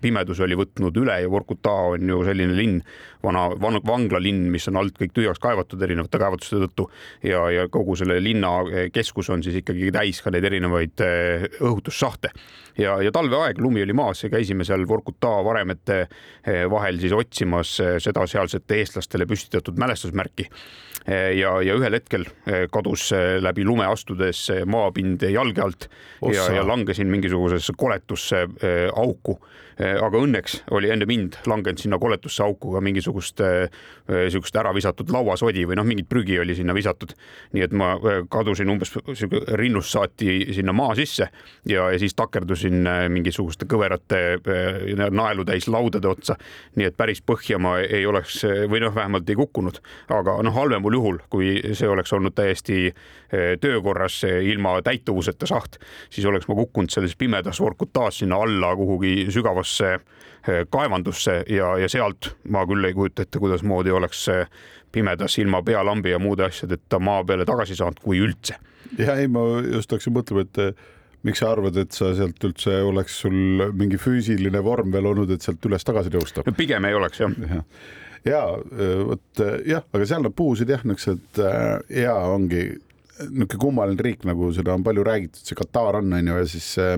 [0.00, 2.80] pimedus oli võtnud üle ja Vorkuta on ju selline linn,
[3.24, 6.88] vana, vana vanglalinn, mis on alt kõik tühjaks kaevatud erinevate kaevanduste tõttu.
[7.26, 8.52] Ja, ja kogu selle linna
[8.94, 12.32] keskus on siis ikkagi täis ka neid erinevaid eh, õhutussahte.
[12.80, 17.76] Ja, ja talveaeg, lumi oli maas ja käisime seal Vorkuta varemete eh, vahel siis otsimas
[17.82, 20.50] eh, seda sealsete eestlastele püstitatud mälestusmärki.
[21.04, 22.22] Ja, ja ühel hetkel
[22.72, 23.10] kadus
[23.44, 25.84] läbi lume astudes maapind jalge alt
[26.22, 26.32] Ossa.
[26.32, 28.46] ja, ja langesin mingisugusesse koletusse
[28.88, 29.36] auku.
[29.36, 33.40] Eh, aga õnneks oli enne mind langenud sinna koletusse auku ka mingisugust
[34.08, 37.14] niisugust eh, ära visatud lauasodi või noh, mingit prügi oli sinna visatud.
[37.52, 37.94] nii et ma
[38.30, 41.28] kadusin umbes sihuke rinnust saati sinna maa sisse
[41.68, 44.38] ja, ja siis takerdusin mingisuguste kõverate
[45.10, 46.36] naelutäis laudade otsa.
[46.76, 50.92] nii et päris põhja ma ei oleks või noh, vähemalt ei kukkunud, aga noh, halvemal
[50.92, 52.92] juhul, kui see oleks olnud täiesti
[53.60, 55.78] töökorras ilma täituvuseta saht,
[56.10, 59.98] siis oleks ma kukkunud selles pimedas Vorkutas sinna alla kuhugi sügavasse sügavasse
[60.48, 64.28] eh, kaevandusse ja, ja sealt ma küll ei kujuta ette, kuidasmoodi oleks
[64.92, 68.56] pimedas ilma pealambi ja muude asjadeta maa peale tagasi saanud, kui üldse.
[68.98, 70.86] ja ei, ma just hakkasin mõtlema, et eh,
[71.24, 75.42] miks sa arvad, et sa sealt üldse oleks sul mingi füüsiline vorm veel olnud, et
[75.42, 76.44] sealt üles tagasi tõusta?
[76.56, 77.38] Pigem ei oleks jah.
[77.50, 77.62] Ja
[78.24, 81.40] ja eh, vot jah, aga seal nad puhusid jah, niisugused
[81.92, 82.70] ja ongi
[83.20, 86.70] niisugune kummaline riik, nagu seda on palju räägitud, see Katar on, on ju, ja siis
[86.82, 86.96] äh,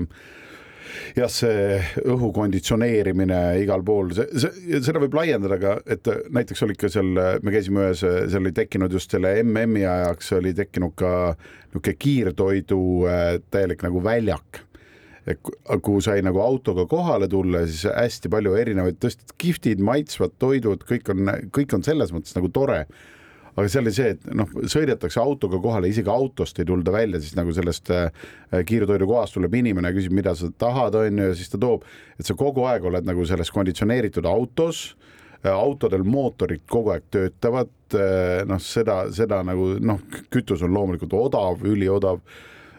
[1.17, 6.77] jah, see õhu konditsioneerimine igal pool, see, see, seda võib laiendada ka, et näiteks oli
[6.77, 7.11] ikka seal,
[7.43, 11.11] me käisime ühes, seal oli tekkinud just selle MM-i ajaks oli tekkinud ka
[11.77, 14.63] niisugune kiirtoidu äh, täielik nagu väljak.
[15.83, 21.11] Kuhu sai nagu autoga kohale tulla, siis hästi palju erinevaid, tõesti kihvtid, maitsvad toidud, kõik
[21.11, 22.85] on, kõik on selles mõttes nagu tore
[23.57, 27.33] aga seal oli see, et noh, sõidetakse autoga kohale, isegi autost ei tulda välja, siis
[27.37, 28.25] nagu sellest äh,
[28.69, 31.85] kiirtoidukohast tuleb inimene, küsib, mida sa tahad, on ju, ja siis ta toob,
[32.19, 34.83] et sa kogu aeg oled nagu selles konditsioneeritud autos
[35.41, 41.17] äh, autodel mootorid kogu aeg töötavad, äh, noh, seda, seda nagu noh, kütus on loomulikult
[41.17, 42.21] odav, üliodav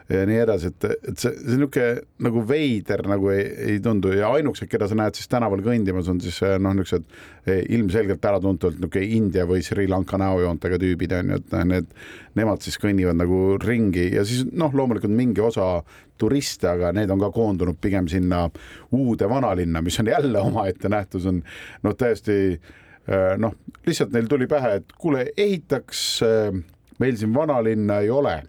[0.09, 3.43] ja nii edasi, et, et see, see niisugune nagu veider nagu ei,
[3.73, 7.05] ei tundu ja ainukesed, keda sa näed siis tänaval kõndimas, on siis noh, niisugused
[7.45, 11.95] eh, ilmselgelt äratuntavalt niisugune India või Sri Lanka näojoontega tüübid on ju, et need,
[12.39, 15.75] nemad siis kõnnivad nagu ringi ja siis noh, loomulikult mingi osa
[16.19, 18.47] turiste, aga need on ka koondunud pigem sinna
[18.95, 21.43] uude vanalinna, mis on jälle omaette nähtus, on
[21.85, 26.63] noh, täiesti eh, noh, lihtsalt neil tuli pähe, et kuule, ehitaks, eh,
[26.97, 28.39] meil siin vanalinna ei ole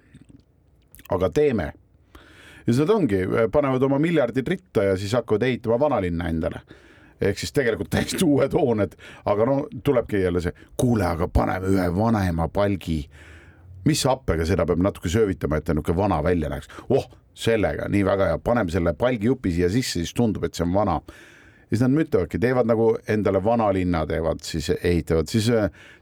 [1.11, 1.73] aga teeme.
[2.67, 6.61] ja siis nad ongi, panevad oma miljardid ritta ja siis hakkavad ehitama vanalinna endale
[7.21, 8.95] ehk siis tegelikult täiesti uued hooned,
[9.29, 13.03] aga no tulebki jälle see, kuule, aga paneme ühe vanema palgi.
[13.85, 16.69] mis happega, seda peab natuke söövitama, et ta niisugune vana välja näeks.
[16.89, 20.75] oh, sellega nii väga hea, paneme selle palgijupi siia sisse, siis tundub, et see on
[20.75, 21.01] vana
[21.71, 25.47] siis nad müttavadki, teevad nagu endale vanalinna teevad, siis ehitavad, siis,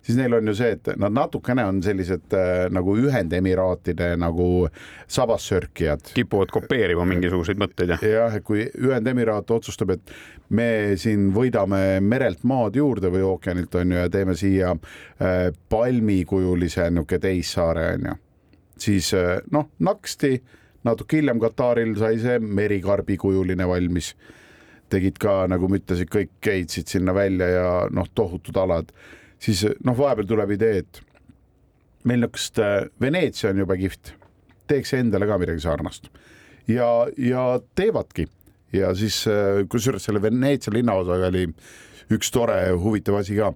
[0.03, 4.69] siis neil on ju see, et nad natukene on sellised äh, nagu Ühendemiraatide nagu
[5.07, 6.15] sabassörkijad.
[6.15, 8.07] kipuvad kopeerima mingisuguseid mõtteid jah?
[8.15, 10.15] jah, et kui Ühendemiraat otsustab, et
[10.49, 16.89] me siin võidame merelt maad juurde või ookeanilt on ju ja teeme siia äh, palmikujulise
[16.89, 18.17] niisugune teissaare on ju,
[18.89, 20.39] siis äh, noh, naksti
[20.89, 24.15] natuke hiljem Kataril sai see merikarbikujuline valmis
[24.93, 28.93] tegid ka nagu ma ütlesin, kõik keitsid sinna välja ja noh, tohutud alad,
[29.43, 31.03] siis noh, vahepeal tuleb idee, et
[32.09, 34.15] meil niisugust äh, Veneetsia on jube kihvt,
[34.71, 36.11] teeks endale ka midagi sarnast.
[36.69, 37.45] Ja, ja
[37.79, 38.29] teevadki.
[38.77, 41.47] Ja siis äh, kusjuures selle Veneetsia linnaosaga oli
[42.13, 43.53] üks tore huvitav asi ka.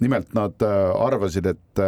[0.00, 1.84] nimelt nad äh, arvasid, et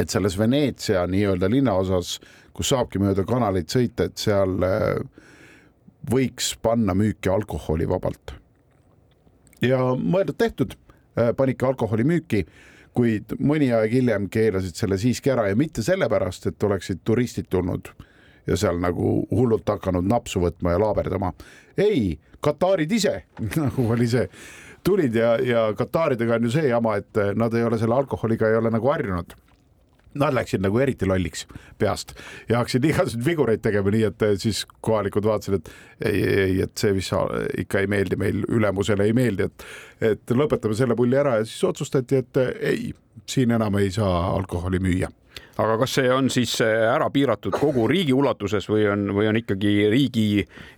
[0.00, 2.14] et selles Veneetsia nii-öelda linnaosas,
[2.56, 5.02] kus saabki mööda kanaleid sõita, et seal äh,
[6.08, 8.34] võiks panna müüki alkoholivabalt.
[9.62, 10.76] ja mõeldud-tehtud,
[11.18, 12.46] äh, panidki alkoholi müüki,
[12.96, 17.92] kuid mõni aeg hiljem keelasid selle siiski ära ja mitte sellepärast, et oleksid turistid tulnud
[18.46, 21.32] ja seal nagu hullult hakanud napsu võtma ja laaberdama.
[21.76, 23.24] ei, Katarid ise
[23.60, 24.26] nagu oli see,
[24.84, 28.56] tulid ja, ja Kataridega on ju see jama, et nad ei ole selle alkoholiga ei
[28.56, 29.36] ole nagu harjunud
[30.14, 31.46] nad läksid nagu eriti lolliks
[31.78, 32.14] peast
[32.48, 36.74] ja hakkasid igasuguseid vigureid tegema, nii et eh, siis kohalikud vaatasid, et ei, ei, et
[36.78, 37.14] see vist
[37.58, 39.64] ikka ei meeldi meil, ülemusele ei meeldi, et,
[40.12, 42.92] et lõpetame selle pulli ära ja siis otsustati, et eh, ei,
[43.30, 45.10] siin enam ei saa alkoholi müüa
[45.60, 49.38] aga kas see on siis eh, ära piiratud kogu riigi ulatuses või on, või on
[49.38, 50.26] ikkagi riigi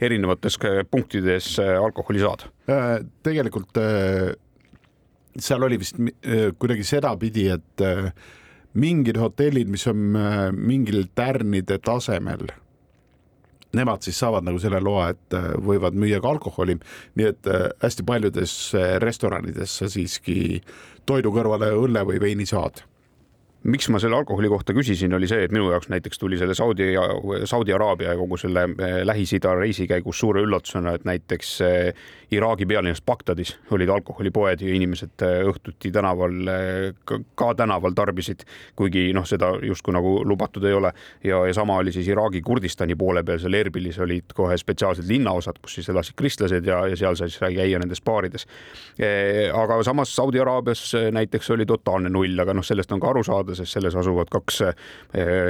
[0.02, 0.58] erinevates
[0.90, 2.50] punktides alkoholi saada?
[3.24, 3.78] tegelikult
[5.42, 5.96] seal oli vist
[6.60, 7.84] kuidagi sedapidi, et
[8.74, 12.46] mingid hotellid, mis on äh, mingil tärnide tasemel,
[13.76, 16.78] nemad siis saavad nagu selle loa, et äh, võivad müüa ka alkoholi,
[17.18, 18.54] nii et äh, hästi paljudes
[19.04, 20.62] restoranides sa siiski
[21.08, 22.84] toidu kõrvale õlle või veini saad
[23.62, 26.92] miks ma selle alkoholi kohta küsisin, oli see, et minu jaoks näiteks tuli selle Saudi,
[27.46, 32.66] Saudi Araabia ja kogu selle eh, Lähis-Ida reisi käigus suure üllatusena, et näiteks eh, Iraagi
[32.66, 36.34] pealinnas Bagdadis olid alkoholipoed ja inimesed eh, õhtuti tänaval,
[37.38, 38.42] ka tänaval tarbisid,
[38.78, 40.92] kuigi noh, seda justkui nagu lubatud ei ole.
[41.24, 45.62] ja, ja sama oli siis Iraagi Kurdistani poole peal, seal Erbilis olid kohe spetsiaalsed linnaosad,
[45.62, 48.46] kus siis elasid kristlased ja, ja seal sai siis käia nendes baarides.
[49.54, 53.51] aga samas Saudi Araabias näiteks oli totaalne null, aga noh, sellest on ka aru saada,
[53.58, 54.74] sest selles asuvad kaks eh,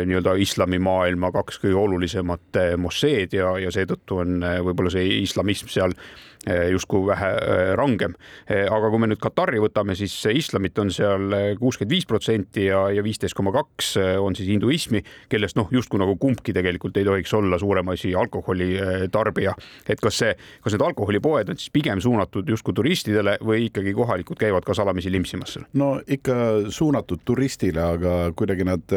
[0.07, 5.97] nii-öelda islamimaailma kaks kõige olulisemat mosseed ja, ja seetõttu on eh, võib-olla see islamism seal
[6.46, 7.31] justkui vähe
[7.78, 8.14] rangem.
[8.48, 13.02] aga kui me nüüd Katari võtame, siis islamit on seal kuuskümmend viis protsenti ja, ja
[13.05, 17.59] viisteist koma kaks on siis hinduismi, kellest noh, justkui nagu kumbki tegelikult ei tohiks olla
[17.62, 18.72] suurem asi alkoholi
[19.12, 19.55] tarbija.
[19.88, 24.40] et kas see, kas need alkoholipoed on siis pigem suunatud justkui turistidele või ikkagi kohalikud
[24.40, 25.68] käivad ka salamisi limpsimas seal?
[25.78, 28.94] no ikka suunatud turistile, aga aga kuidagi nad,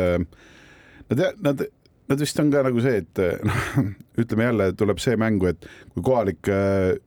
[1.10, 1.66] nad, nad,
[2.10, 3.66] nad vist on ka nagu see, et noh,
[4.22, 6.52] ütleme jälle, tuleb see mängu, et kui kohalik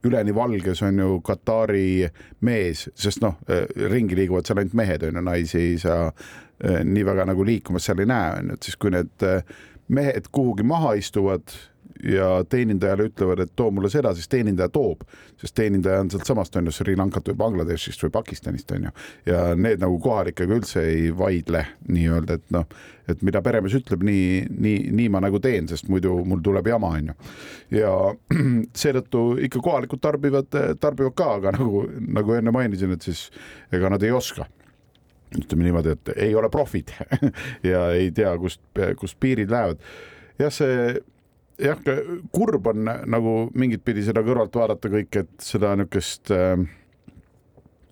[0.06, 2.08] üleni valges on ju Katari
[2.46, 3.38] mees, sest noh,
[3.92, 6.10] ringi liiguvad seal ainult mehed on ju, naisi ei saa
[6.84, 9.26] nii väga nagu liikumas seal ei näe, on ju, et siis kui need
[9.88, 11.54] mehed kuhugi maha istuvad
[12.04, 15.02] ja teenindajale ütlevad, et too mulle seda, siis teenindaja toob,
[15.40, 18.92] sest teenindaja on sealtsamast on ju Sri Lankat või Bangladeshist või Pakistanist on ju.
[19.26, 22.68] ja need nagu kohalikega üldse ei vaidle nii-öelda, et noh,
[23.08, 26.92] et mida peremees ütleb, nii, nii, nii ma nagu teen, sest muidu mul tuleb jama
[26.98, 27.16] on ju.
[27.80, 27.94] ja
[28.82, 31.86] seetõttu ikka kohalikud tarbivad, tarbivad ka, aga nagu,
[32.20, 33.28] nagu enne mainisin, et siis
[33.72, 34.46] ega nad ei oska
[35.36, 36.92] ütleme niimoodi, et ei ole profid
[37.70, 38.62] ja ei tea, kust,
[38.96, 39.82] kust piirid lähevad.
[40.38, 40.94] jah, see
[41.58, 41.80] jah,
[42.34, 46.32] kurb on nagu mingit pidi seda kõrvalt vaadata kõik, et seda niisugust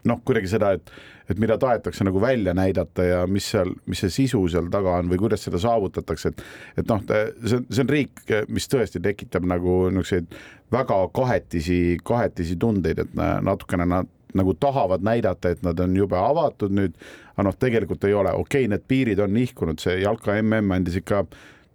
[0.07, 0.91] noh, kuidagi seda, et,
[1.31, 5.11] et mida tahetakse nagu välja näidata ja mis seal, mis see sisu seal taga on
[5.11, 6.45] või kuidas seda saavutatakse, et,
[6.83, 10.37] et noh, see on, see on riik, mis tõesti tekitab nagu niisuguseid
[10.73, 16.75] väga kahetisi, kahetisi tundeid, et natukene nad nagu tahavad näidata, et nad on jube avatud
[16.75, 16.97] nüüd,
[17.35, 20.99] aga noh, tegelikult ei ole, okei okay,, need piirid on nihkunud, see jalka mm andis
[21.01, 21.25] ikka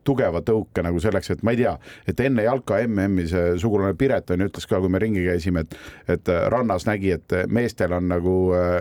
[0.07, 1.75] tugeva tõuke nagu selleks, et ma ei tea,
[2.09, 5.65] et enne jalka MM-i see sugulane Piret on ju ütles ka, kui me ringi käisime,
[5.65, 5.77] et,
[6.15, 8.35] et rannas nägi, et meestel on nagu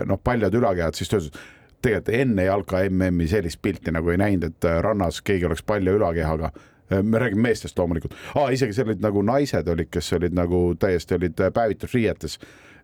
[0.07, 1.41] noh, paljad ülakehad, siis ta ütles,
[1.81, 6.51] tegelikult enne jalka MM-i sellist pilti nagu ei näinud, et rannas keegi oleks palja ülakehaga.
[6.91, 8.13] Me räägime meestest loomulikult.
[8.35, 12.37] Ah,, isegi seal olid nagu naised olid, kes olid nagu täiesti olid päevitusriietes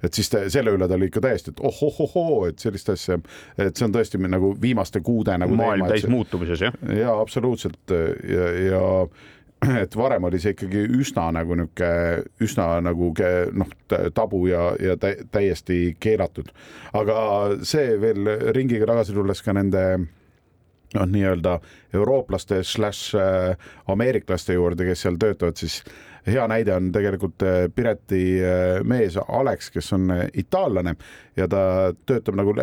[0.03, 3.19] et siis te, selle üle ta oli ikka täiesti, et ohohohoo, et sellist asja,
[3.57, 6.77] et see on tõesti nagu viimaste kuude nagu maailm täis muutumises jah.
[6.93, 7.95] ja absoluutselt
[8.27, 8.83] ja, ja
[9.83, 13.09] et varem oli see ikkagi üsna nagu niisugune, üsna nagu
[13.57, 13.71] noh,
[14.15, 16.51] tabu ja, ja täiesti keelatud.
[16.93, 17.17] aga
[17.65, 19.83] see veel ringiga tagasi tulles ka nende
[20.95, 21.57] noh, nii-öelda
[21.97, 25.81] eurooplaste slaš äh, ameeriklaste juurde, kes seal töötavad, siis
[26.27, 30.95] hea näide on tegelikult äh, Pireti äh, mees Alex, kes on äh, itaallane
[31.37, 32.53] ja ta töötab nagu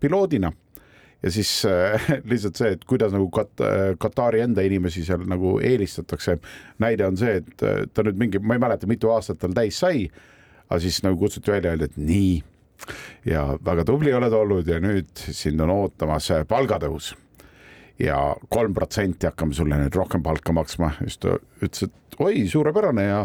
[0.00, 0.52] piloodina
[1.22, 1.50] ja siis
[2.30, 3.62] lihtsalt see, et kuidas nagu Kat-,
[4.02, 6.38] Katari enda inimesi seal nagu eelistatakse.
[6.82, 10.08] näide on see, et ta nüüd mingi, ma ei mäleta, mitu aastat tal täis sai,
[10.68, 12.32] aga siis nagu kutsuti välja, öeldi, et nii
[13.30, 17.12] ja väga tubli oled olnud ja nüüd sind on ootamas palgatõus
[18.02, 18.18] ja
[18.50, 23.22] kolm protsenti hakkame sulle nüüd rohkem palka maksma, siis ta ütles, et oi, suurepärane ja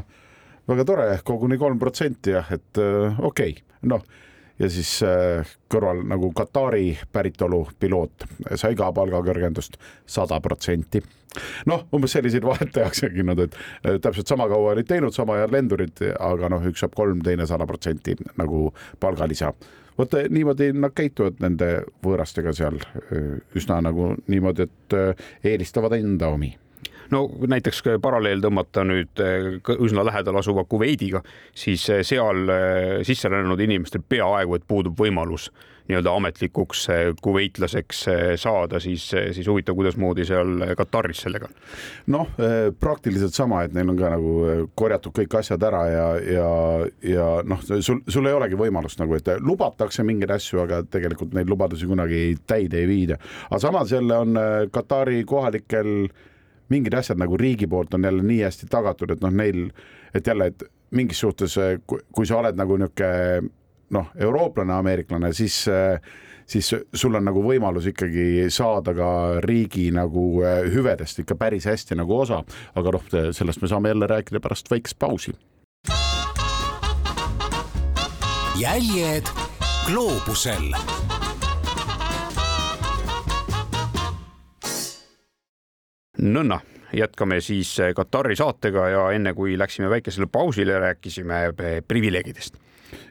[0.67, 4.05] väga tore, koguni kolm protsenti jah, et äh, okei okay., noh
[4.57, 8.25] ja siis äh, kõrval nagu Katari päritolu piloot
[8.57, 11.01] sai ka palgakõrgendust sada protsenti.
[11.69, 15.53] noh, umbes selliseid vahet tehaksegi nad, et äh, täpselt sama kaua olid teinud sama head
[15.53, 19.53] lendurid, aga noh, üks saab kolm, teine sada protsenti nagu palgalisa
[19.97, 21.71] vot niimoodi nad käituvad nende
[22.05, 22.79] võõrastega seal
[23.57, 24.97] üsna nagu niimoodi, et
[25.53, 26.53] eelistavad enda omi
[27.11, 29.23] no näiteks paralleel tõmmata nüüd
[29.77, 31.23] üsna lähedal asuva Kuveidiga,
[31.55, 32.51] siis seal
[33.07, 35.51] sisserännanud inimestel peaaegu et puudub võimalus
[35.87, 36.87] nii-öelda ametlikuks
[37.23, 38.01] kuveitlaseks
[38.35, 41.55] saada, siis, siis huvitav, kuidasmoodi seal Kataris sellega on?
[42.17, 42.33] noh,
[42.79, 44.33] praktiliselt sama, et neil on ka nagu
[44.75, 46.49] korjatud kõik asjad ära ja, ja,
[47.07, 51.49] ja noh, sul, sul ei olegi võimalust nagu, et lubatakse mingeid asju, aga tegelikult neid
[51.51, 53.19] lubadusi kunagi täide ei viida.
[53.49, 54.41] aga samas jälle on
[54.71, 56.09] Katari kohalikel
[56.69, 59.69] mingid asjad nagu riigi poolt on jälle nii hästi tagatud, et noh, neil,
[60.13, 63.49] et jälle, et mingis suhtes, kui sa oled nagu niisugune
[63.95, 65.65] noh, eurooplane, ameeriklane, siis
[66.47, 69.09] siis sul on nagu võimalus ikkagi saada ka
[69.43, 72.41] riigi nagu eh, hüvedest ikka päris hästi nagu osa,
[72.75, 75.35] aga noh, sellest me saame jälle rääkida pärast väikest pausi.
[78.57, 79.27] jäljed
[79.85, 80.73] gloobusel
[86.21, 86.59] nõnna,
[86.95, 91.51] jätkame siis Katari saatega ja enne kui läksime väikesele pausile, rääkisime
[91.87, 92.57] privileegidest.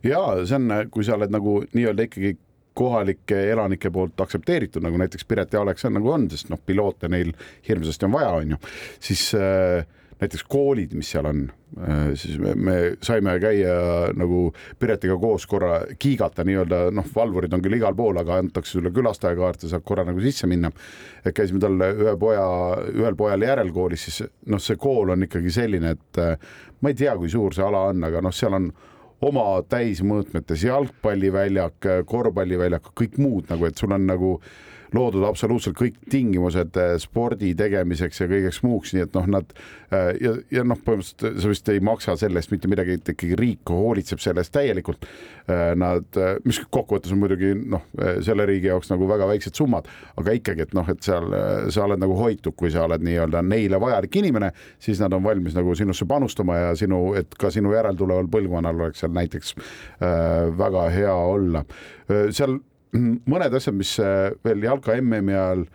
[0.07, 2.37] Ja see on, kui sa oled nagu nii-öelda ikkagi
[2.77, 7.33] kohalike elanike poolt aktsepteeritud, nagu näiteks Piret ja on nagu on, sest noh, piloote neil
[7.69, 8.59] hirmsasti on vaja, on ju,
[9.01, 9.87] siis äh,
[10.21, 11.43] näiteks koolid, mis seal on
[11.77, 13.77] äh,, siis me, me saime käia
[14.17, 14.49] nagu
[14.79, 19.67] Piretiga koos korra kiigata nii-öelda noh, valvurid on küll igal pool, aga antakse sulle külastajakaart
[19.67, 20.71] ja saab korra nagu sisse minna.
[21.25, 22.47] et käisime tal ühe poja,
[22.95, 26.37] ühel pojal järelkoolis, siis noh, see kool on ikkagi selline, et äh,
[26.81, 28.71] ma ei tea, kui suur see ala on, aga noh, seal on
[29.27, 34.35] oma täismõõtmetes jalgpalliväljak, korvpalliväljak, kõik muud nagu, et sul on nagu
[34.95, 39.55] loodud absoluutselt kõik tingimused eh, spordi tegemiseks ja kõigeks muuks, nii et noh, nad
[39.91, 43.39] eh, ja, ja noh, põhimõtteliselt sa vist ei maksa selle eest mitte midagi, et ikkagi
[43.39, 45.09] riik hoolitseb selle eest täielikult.
[45.47, 47.85] Eh, nad, mis kokkuvõttes on muidugi noh,
[48.25, 49.89] selle riigi jaoks nagu väga väiksed summad,
[50.21, 51.31] aga ikkagi, et noh, et seal
[51.73, 55.57] sa oled nagu hoitud, kui sa oled nii-öelda neile vajalik inimene, siis nad on valmis
[55.57, 60.89] nagu sinusse panustama ja sinu, et ka sinu järeltuleval põlvkonnal oleks seal näiteks äh, väga
[60.95, 61.65] hea olla.
[62.07, 62.59] seal
[62.95, 65.67] mõned asjad, mis äh, veel jalka MM-i ajal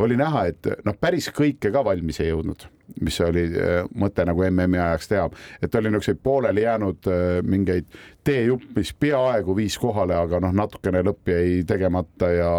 [0.00, 2.64] oli näha, et noh, päris kõike ka valmis ei jõudnud,
[3.04, 5.26] mis oli äh, mõte nagu MM-i ajaks teha,
[5.60, 11.02] et oli niisuguseid pooleli jäänud äh, mingeid teejupp, mis peaaegu viis kohale, aga noh, natukene
[11.06, 12.50] lõpp jäi tegemata ja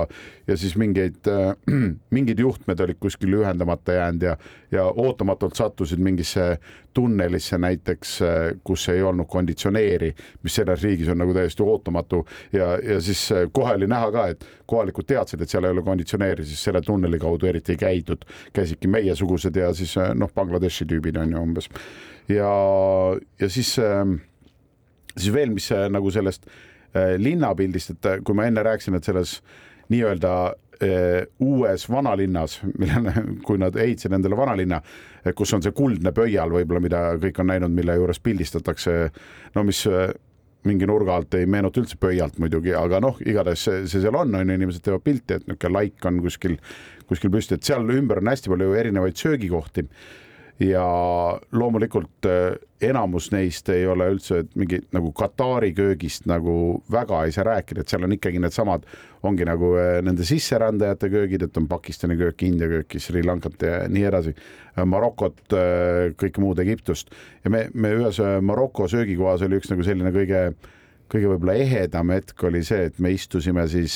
[0.51, 1.55] ja siis mingeid äh,,
[2.15, 4.37] mingid juhtmed olid kuskil ühendamata jäänud ja,
[4.71, 6.57] ja ootamatult sattusid mingisse
[6.93, 8.17] tunnelisse näiteks,
[8.63, 10.11] kus ei olnud konditsioneeri,
[10.43, 12.25] mis selles riigis on nagu täiesti ootamatu.
[12.53, 16.45] Ja, ja siis kohe oli näha ka, et kohalikud teadsid, et seal ei ole konditsioneeri,
[16.45, 21.31] siis selle tunneli kaudu eriti ei käidud, käisidki meiesugused ja siis noh, Bangladeshi tüübid on
[21.31, 21.71] ju umbes.
[22.27, 22.51] Ja,
[23.39, 23.77] ja siis,
[25.15, 26.47] siis veel, mis nagu sellest
[27.17, 29.37] linnapildist, et kui ma enne rääkisin, et selles
[29.91, 30.31] nii-öelda
[31.39, 33.13] uues vanalinnas, millele,
[33.45, 34.81] kui nad ehitasid endale vanalinna,
[35.37, 38.97] kus on see kuldne pöial võib-olla, mida kõik on näinud, mille juures pildistatakse,
[39.55, 39.85] no mis
[40.67, 44.35] mingi nurga alt ei meenuta üldse pöialt muidugi, aga noh, igatahes see, see seal on,
[44.37, 46.57] on ju, inimesed teevad pilti, et niisugune laik on kuskil,
[47.09, 49.87] kuskil püsti, et seal ümber on hästi palju erinevaid söögikohti
[50.61, 50.85] ja
[51.51, 56.53] loomulikult äh, enamus neist ei ole üldse mingi nagu Katari köögist nagu
[56.91, 58.85] väga ei saa rääkida, et seal on ikkagi needsamad,
[59.25, 63.79] ongi nagu äh, nende sisserändajate köögid, et on Pakistani köök, India kööki, Sri Lankat ja
[63.89, 64.35] nii edasi,
[64.75, 65.41] äh, Marokot,
[66.21, 67.09] kõike muud Egiptust.
[67.45, 70.45] Ja me, me ühes Maroko söögikohas oli üks nagu selline kõige
[71.11, 73.95] kõige võib-olla ehedam hetk oli see, et me istusime siis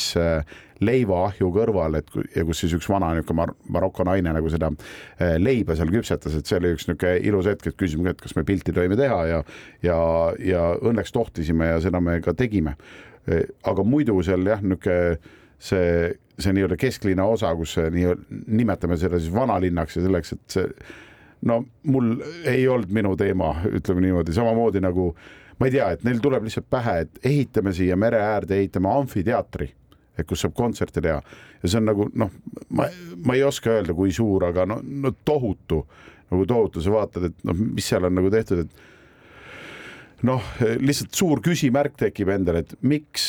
[0.83, 4.71] leivaahju kõrval, et ja kus siis üks vana niisugune mar Maroko naine nagu seda
[5.39, 8.43] leiba seal küpsetas, et see oli üks niisugune ilus hetk, et küsisime, et kas me
[8.47, 9.39] pilti tohime teha ja
[9.85, 9.97] ja,
[10.43, 12.75] ja õnneks tohtisime ja seda me ka tegime.
[13.63, 15.17] aga muidu seal jah, niisugune
[15.65, 18.11] see, see nii-öelda kesklinna osa, kus nii
[18.59, 20.67] nimetame seda siis vanalinnaks ja selleks, et see
[21.45, 22.15] no mul
[22.49, 25.11] ei olnud minu teema, ütleme niimoodi, samamoodi nagu
[25.59, 29.69] ma ei tea, et neil tuleb lihtsalt pähe, et ehitame siia mere äärde, ehitame amfiteatri,
[30.17, 31.21] et kus saab kontserte teha.
[31.61, 32.33] Ja see on nagu noh,
[32.75, 32.89] ma,
[33.25, 35.85] ma ei oska öelda, kui suur, aga no, no tohutu.
[36.31, 40.45] Nagu tohutu, sa vaatad, et noh, mis seal on nagu tehtud, et noh,
[40.81, 43.27] lihtsalt suur küsimärk tekib endale, et miks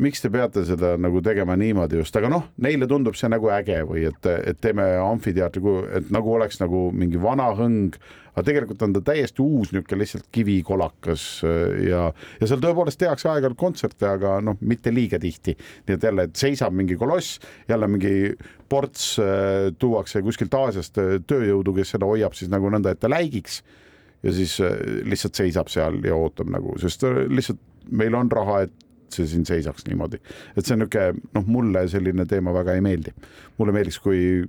[0.00, 3.82] miks te peate seda nagu tegema niimoodi just, aga noh, neile tundub see nagu äge
[3.88, 5.62] või et, et teeme amfiteatri,
[5.98, 7.98] et nagu oleks nagu mingi vana hõng,
[8.30, 12.02] aga tegelikult on ta täiesti uus niisugune lihtsalt kivikolakas äh, ja,
[12.40, 15.56] ja seal tõepoolest tehakse aeg-ajalt kontserte, aga noh, mitte liiga tihti.
[15.88, 18.14] nii et jälle, et seisab mingi koloss, jälle mingi
[18.70, 23.10] ports äh, tuuakse kuskilt Aasiast äh, tööjõudu, kes seda hoiab siis nagu nõnda, et ta
[23.10, 23.62] läigiks
[24.22, 24.58] ja siis
[25.08, 27.60] lihtsalt seisab seal ja ootab nagu, sest lihtsalt
[27.96, 30.20] meil on raha, et see siin seisaks niimoodi.
[30.56, 33.14] et see on niisugune, noh, mulle selline teema väga ei meeldi.
[33.58, 34.44] mulle meeldiks, kui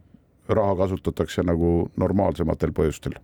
[0.51, 3.16] raha kasutatakse nagu normaalsematel põhjustel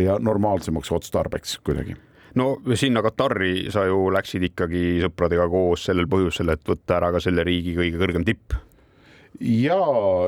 [0.00, 1.96] ja normaalsemaks otstarbeks kuidagi
[2.40, 7.22] no sinna Katari sa ju läksid ikkagi sõpradega koos sellel põhjusel, et võtta ära ka
[7.22, 8.56] selle riigi kõige kõrgem tipp
[9.40, 9.78] ja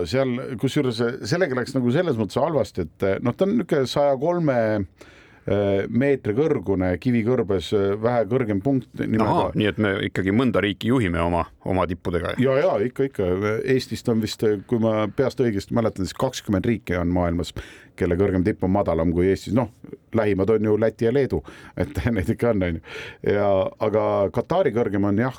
[0.07, 4.57] seal, kusjuures sellega läks nagu selles mõttes halvasti, et noh, ta on niisugune saja kolme
[4.59, 5.07] Äh,
[5.47, 8.89] meetri kõrgune kivikõrbes äh, vähe kõrgem punkt.
[8.99, 12.35] nii et me ikkagi mõnda riiki juhime oma, oma tippudega.
[12.43, 13.29] ja, ja ikka, ikka
[13.63, 17.55] Eestist on vist, kui ma peast õigesti mäletan, siis kakskümmend riiki on maailmas,
[17.97, 19.71] kelle kõrgem tipp on madalam kui Eestis, noh,
[20.15, 21.43] lähimad on ju Läti ja Leedu,
[21.77, 22.83] et neid ikka on, onju.
[23.31, 23.51] ja
[23.87, 25.39] aga Katari kõrgem on jah,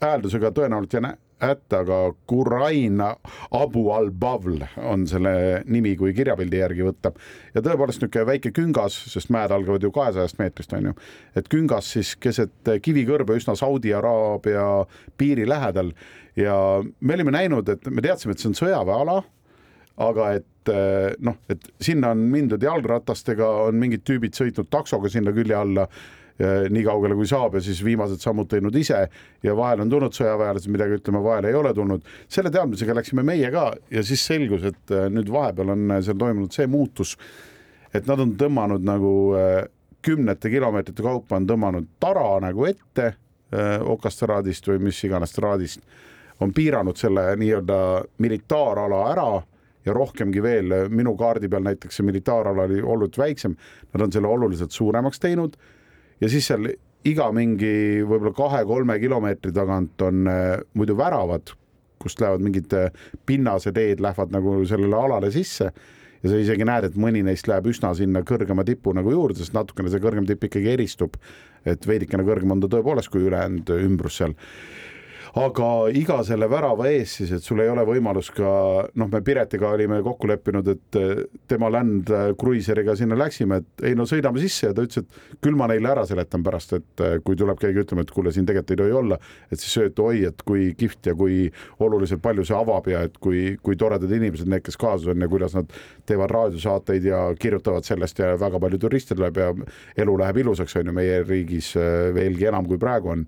[0.00, 1.14] hääldusega tõenäoliselt ja
[1.50, 1.98] hätta, aga
[2.30, 3.10] Kuraina
[3.54, 5.34] Abu al-Bavl on selle
[5.66, 7.12] nimi, kui kirjapildi järgi võtta.
[7.54, 10.96] ja tõepoolest niisugune väike küngas, sest mäed algavad ju kahesajast meetrist, on ju,
[11.36, 14.84] et küngas siis keset kivikõrbe üsna Saudi Araabia
[15.18, 15.94] piiri lähedal.
[16.36, 16.56] Ja
[17.00, 19.22] me olime näinud, et me teadsime, et see on sõjaväeala
[20.02, 20.70] aga et
[21.22, 25.86] noh, et sinna on mindud jalgratastega, on mingid tüübid sõitnud taksoga sinna külje alla
[26.38, 29.04] nii kaugele kui saab ja siis viimased sammud teinud ise.
[29.42, 32.02] Ja vahel on tulnud sõjaväelased midagi ütlema, vahel ei ole tulnud.
[32.28, 36.18] selle teadmisega läksime meie ka ja siis selgus, et äh, nüüd vahepeal on äh, seal
[36.18, 37.16] toimunud see muutus,
[37.94, 39.60] et nad on tõmmanud nagu äh,
[40.02, 43.14] kümnete kilomeetrite kaupa on tõmmanud tara nagu ette
[43.54, 45.78] okastraadist või mis iganes traadist,
[46.42, 47.76] on piiranud selle nii-öelda
[48.18, 49.28] militaarala ära
[49.86, 53.54] ja rohkemgi veel, minu kaardi peal näiteks see militaarala oli oluliselt väiksem,
[53.94, 55.54] nad on selle oluliselt suuremaks teinud
[56.20, 56.70] ja siis seal
[57.04, 61.52] iga mingi võib-olla kahe-kolme kilomeetri tagant on äh, muidu väravad,
[62.02, 62.88] kust lähevad mingid äh,
[63.26, 65.70] pinnaseteed lähevad nagu sellele alale sisse
[66.24, 69.56] ja sa isegi näed, et mõni neist läheb üsna sinna kõrgema tipu nagu juurde, sest
[69.56, 71.18] natukene see kõrgem tipp ikkagi eristub.
[71.64, 74.34] et veidikene kõrgem on ta tõepoolest kui ülejäänud ümbrus seal
[75.34, 78.50] aga iga selle värava ees siis, et sul ei ole võimalus ka
[78.94, 83.96] noh, me Piretiga olime kokku leppinud, et eh, tema Land Cruiseriga sinna läksime, et ei
[83.98, 87.16] no sõidame sisse ja ta ütles, et küll ma neile ära seletan pärast, et eh,
[87.26, 89.18] kui tuleb keegi ütlema, et kuule, siin tegelikult ei tohi olla,
[89.50, 91.40] et siis öeldi oi, et kui kihvt ja kui
[91.82, 95.30] oluliselt palju see avab ja et kui, kui toredad inimesed need, kes kaasas on ja
[95.30, 95.74] kuidas nad
[96.06, 99.50] teevad raadiosaateid ja kirjutavad sellest ja väga palju turiste tuleb ja
[100.06, 103.26] elu läheb ilusaks, on ju, meie riigis eh, veelgi enam kui praegu on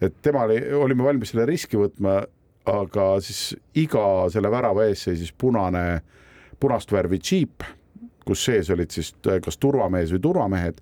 [0.00, 2.20] et tema oli, olime valmis selle riski võtma,
[2.66, 6.02] aga siis iga selle värava ees seisis punane,
[6.60, 7.64] punast värvi džiip,
[8.26, 10.80] kus sees olid siis kas turvamees või turvamehed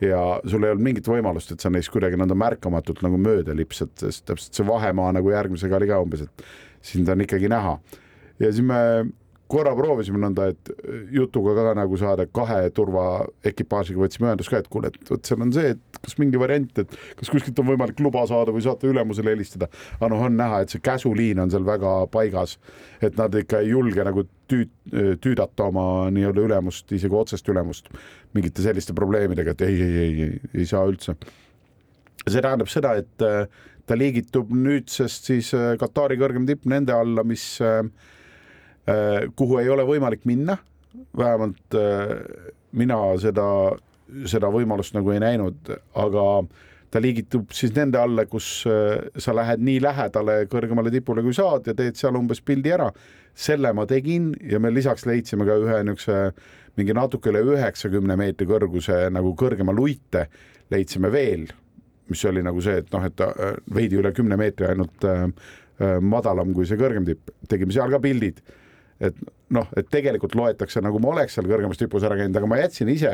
[0.00, 3.92] ja sul ei olnud mingit võimalust, et sa neist kuidagi nõnda märkamatult nagu mööda lipsad,
[4.00, 6.44] sest täpselt see vahemaa nagu järgmisega oli ka umbes, et
[6.92, 7.76] sind on ikkagi näha.
[8.40, 8.80] ja siis me
[9.50, 10.70] korra proovisime nõnda, et
[11.14, 15.50] jutuga ka nagu saada kahe turvaekipaažiga võtsime ühendust ka, et kuule, et vot seal on
[15.54, 19.34] see, et kas mingi variant, et kas kuskilt on võimalik luba saada või saate ülemusele
[19.34, 19.70] helistada.
[19.98, 22.58] aga noh, on näha, et see käsuliin on seal väga paigas,
[23.02, 24.94] et nad ikka ei julge nagu tüüt-,
[25.24, 27.90] tüüdata oma nii-öelda ülemust, isegi otsest ülemust
[28.36, 31.16] mingite selliste probleemidega, et ei, ei, ei, ei, ei saa üldse.
[32.28, 33.50] see tähendab seda, et äh,
[33.86, 38.19] ta liigitub nüüdsest siis äh, Katari kõrgem tipp nende alla, mis äh, Äh,
[39.36, 40.58] kuhu ei ole võimalik minna.
[41.16, 42.16] vähemalt äh,
[42.72, 43.46] mina seda,
[44.26, 46.24] seda võimalust nagu ei näinud, aga
[46.90, 51.70] ta liigitub siis nende alla, kus äh, sa lähed nii lähedale kõrgemale tipule, kui saad
[51.70, 52.90] ja teed seal umbes pildi ära.
[53.34, 56.32] selle ma tegin ja me lisaks leidsime ka ühe niisuguse
[56.76, 60.26] mingi natuke üle üheksakümne meetri kõrguse nagu kõrgema luite
[60.70, 61.46] leidsime veel,
[62.10, 63.30] mis oli nagu see, et noh, et ta
[63.74, 65.28] veidi üle kümne meetri ainult äh,
[66.02, 68.42] madalam kui see kõrgem tipp, tegime seal ka pildid
[69.00, 69.16] et
[69.54, 72.90] noh, et tegelikult loetakse nagu ma oleks seal kõrgemas tipus ära käinud, aga ma jätsin
[72.92, 73.12] ise,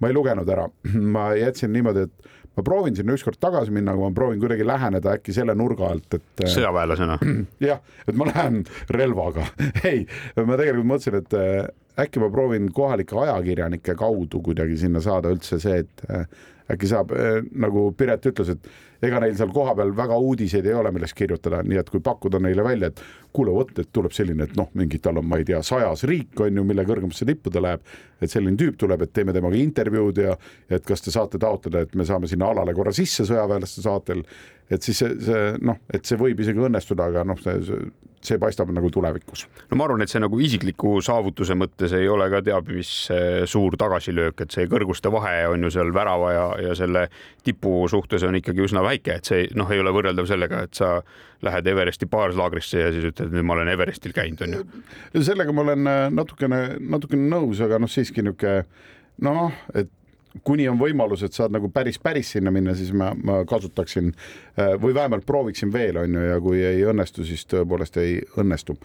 [0.00, 0.68] ma ei lugenud ära,
[1.16, 5.16] ma jätsin niimoodi, et ma proovin sinna ükskord tagasi minna, aga ma proovin kuidagi läheneda
[5.18, 6.26] äkki selle nurga alt, et.
[6.44, 7.18] Äh, sõjaväelasena.
[7.68, 8.62] jah, et ma lähen
[8.94, 9.48] relvaga
[9.90, 10.06] ei,
[10.38, 15.60] ma tegelikult mõtlesin, et äh, äkki ma proovin kohalike ajakirjanike kaudu kuidagi sinna saada üldse
[15.62, 16.26] see, et äh,
[16.72, 17.10] äkki saab,
[17.60, 21.80] nagu Piret ütles, et ega neil seal kohapeal väga uudiseid ei ole, millest kirjutada, nii
[21.80, 23.02] et kui pakkuda neile välja, et
[23.34, 26.40] kuule, vot, et tuleb selline, et noh, mingi tal on, ma ei tea, sajas riik
[26.44, 27.84] on ju, mille kõrgemasse tippu ta läheb,
[28.22, 30.38] et selline tüüp tuleb, et teeme temaga intervjuud ja,
[30.70, 34.22] et kas te saate taotleda, et me saame sinna alale korra sisse sõjaväelaste saatel,
[34.70, 37.80] et siis see, see noh, et see võib isegi õnnestuda, aga noh, see,
[38.24, 39.44] see paistab nagu tulevikus.
[39.70, 43.42] no ma arvan, et see nagu isikliku saavutuse mõttes ei ole ka teab mis eh,
[43.50, 47.06] suur tagasilöök, et see kõrguste vahe on ju seal värava ja, ja selle
[47.44, 50.98] tipu suhtes on ikkagi üsna väike, et see noh, ei ole võrreldav sellega, et sa
[51.44, 54.64] lähed Everesti baarlaagrisse ja siis ütled, nüüd ma olen Everestil käinud, on ju.
[55.26, 58.64] sellega ma olen eh, natukene, natukene nõus, aga noh, siiski niisugune
[59.24, 59.90] noh, et
[60.42, 64.74] kuni on võimalus, et saad nagu päris, päris sinna minna, siis ma, ma kasutaksin äh,
[64.80, 68.76] või vähemalt prooviksin veel, on ju, ja kui ei õnnestu, siis tõepoolest ei õnnestu.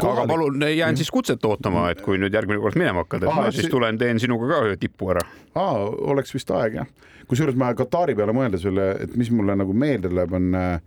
[0.00, 3.42] aga palun, jään siis kutset ootama, et kui nüüd järgmine kord minema hakkad, et Aa,
[3.42, 5.24] ma siis tulen, teen sinuga ka ühe tipu ära.
[5.54, 5.84] aa,
[6.14, 6.88] oleks vist aeg jah.
[7.28, 10.80] kusjuures ma Katari peale mõeldes veel, et mis mulle nagu meelde läheb, on, äh,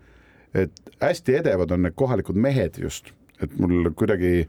[0.66, 4.48] et hästi edevad on need kohalikud mehed just, et mul kuidagi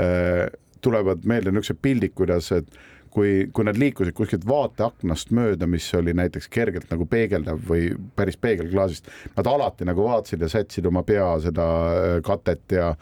[0.00, 0.48] äh,
[0.84, 2.68] tulevad meelde niisugused pildid, kuidas, et
[3.14, 8.38] kui, kui nad liikusid kuskilt vaateaknast mööda, mis oli näiteks kergelt nagu peegeldav või päris
[8.40, 12.92] peegelklaasist, nad alati nagu vaatasid ja sätsid oma pea seda äh, katet ja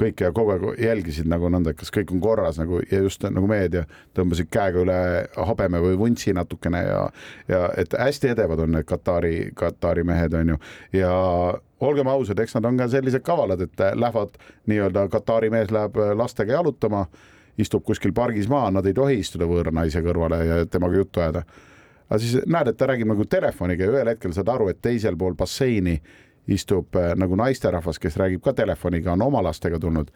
[0.00, 3.24] kõike ja kogu aeg jälgisid nagu nõnda, et kas kõik on korras nagu ja just
[3.26, 3.82] nagu mehed ja
[4.16, 5.00] tõmbasid käega üle
[5.36, 7.00] habeme või vuntsi natukene ja,
[7.50, 10.60] ja et hästi edevad on need Katari, Katari mehed on ju.
[10.96, 11.12] Ja
[11.84, 14.40] olgem ausad, eks nad on ka sellised kavalad, et lähevad
[14.70, 17.04] nii-öelda Katari mees läheb lastega jalutama
[17.60, 21.44] istub kuskil pargis maha, nad ei tohi istuda võõra naise kõrvale ja temaga juttu ajada.
[22.08, 25.16] aga siis näed, et ta räägib nagu telefoniga ja ühel hetkel saad aru, et teisel
[25.16, 26.00] pool basseini
[26.50, 30.10] istub äh, nagu naisterahvas, kes räägib ka telefoniga, on oma lastega tulnud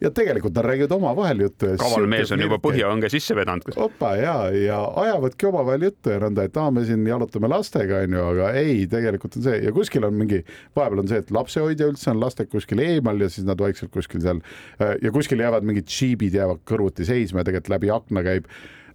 [0.00, 1.66] ja tegelikult nad räägivad omavahel juttu.
[1.78, 3.64] kaval mees on juba põhjaõnge sisse vedanud.
[3.76, 8.22] opa ja, ja ajavadki omavahel juttu ja nõnda, et aa, me siin jalutame lastega, onju,
[8.32, 10.42] aga ei, tegelikult on see ja kuskil on mingi,
[10.76, 14.24] vahepeal on see, et lapsehoidja üldse on lastega kuskil eemal ja siis nad vaikselt kuskil
[14.24, 14.42] seal
[14.80, 18.50] äh, ja kuskil jäävad mingid džiibid jäävad kõrvuti seisma ja tegelikult läbi akna käib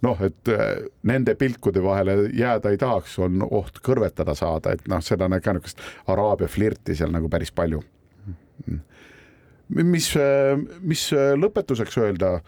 [0.06, 0.68] noh, et äh,
[1.08, 5.58] nende pilkude vahele jääda ei tahaks, on oht kõrvetada saada, et noh, seda on ka
[5.58, 7.82] niisugust araabia flirti seal nagu päris palju
[9.76, 10.12] mis,
[10.82, 12.40] mis lõpetuseks öelda,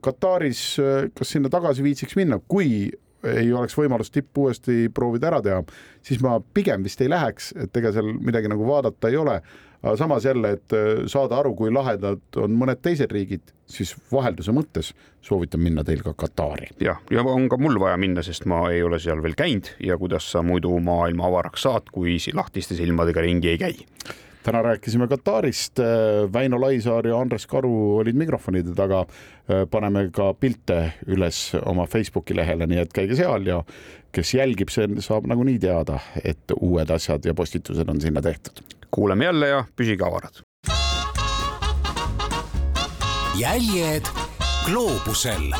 [0.00, 0.76] Kataris,
[1.18, 2.86] kas sinna tagasi viitsiks minna, kui
[3.24, 5.60] ei oleks võimalust tippu uuesti proovida ära teha,
[6.04, 9.40] siis ma pigem vist ei läheks, et ega seal midagi nagu vaadata ei ole.
[9.84, 10.74] aga samas jälle, et
[11.12, 16.14] saada aru, kui lahedad on mõned teised riigid, siis vahelduse mõttes soovitan minna teil ka
[16.16, 16.70] Katari.
[16.80, 19.98] jah, ja on ka mul vaja minna, sest ma ei ole seal veel käinud ja
[19.98, 23.74] kuidas sa muidu maailma avaraks saad, kui lahtiste silmadega ringi ei käi
[24.44, 29.00] täna rääkisime Katarist, äh, Väino Laisaar ja Andres Karu olid mikrofonide taga.
[29.50, 33.62] Äh, paneme ka pilte üles oma Facebooki lehele, nii et käige seal ja
[34.14, 38.62] kes jälgib, see saab nagunii teada, et uued asjad ja postitused on sinna tehtud.
[38.94, 40.44] kuuleme jälle ja püsige avarad.
[43.38, 44.06] jäljed
[44.66, 45.50] gloobusel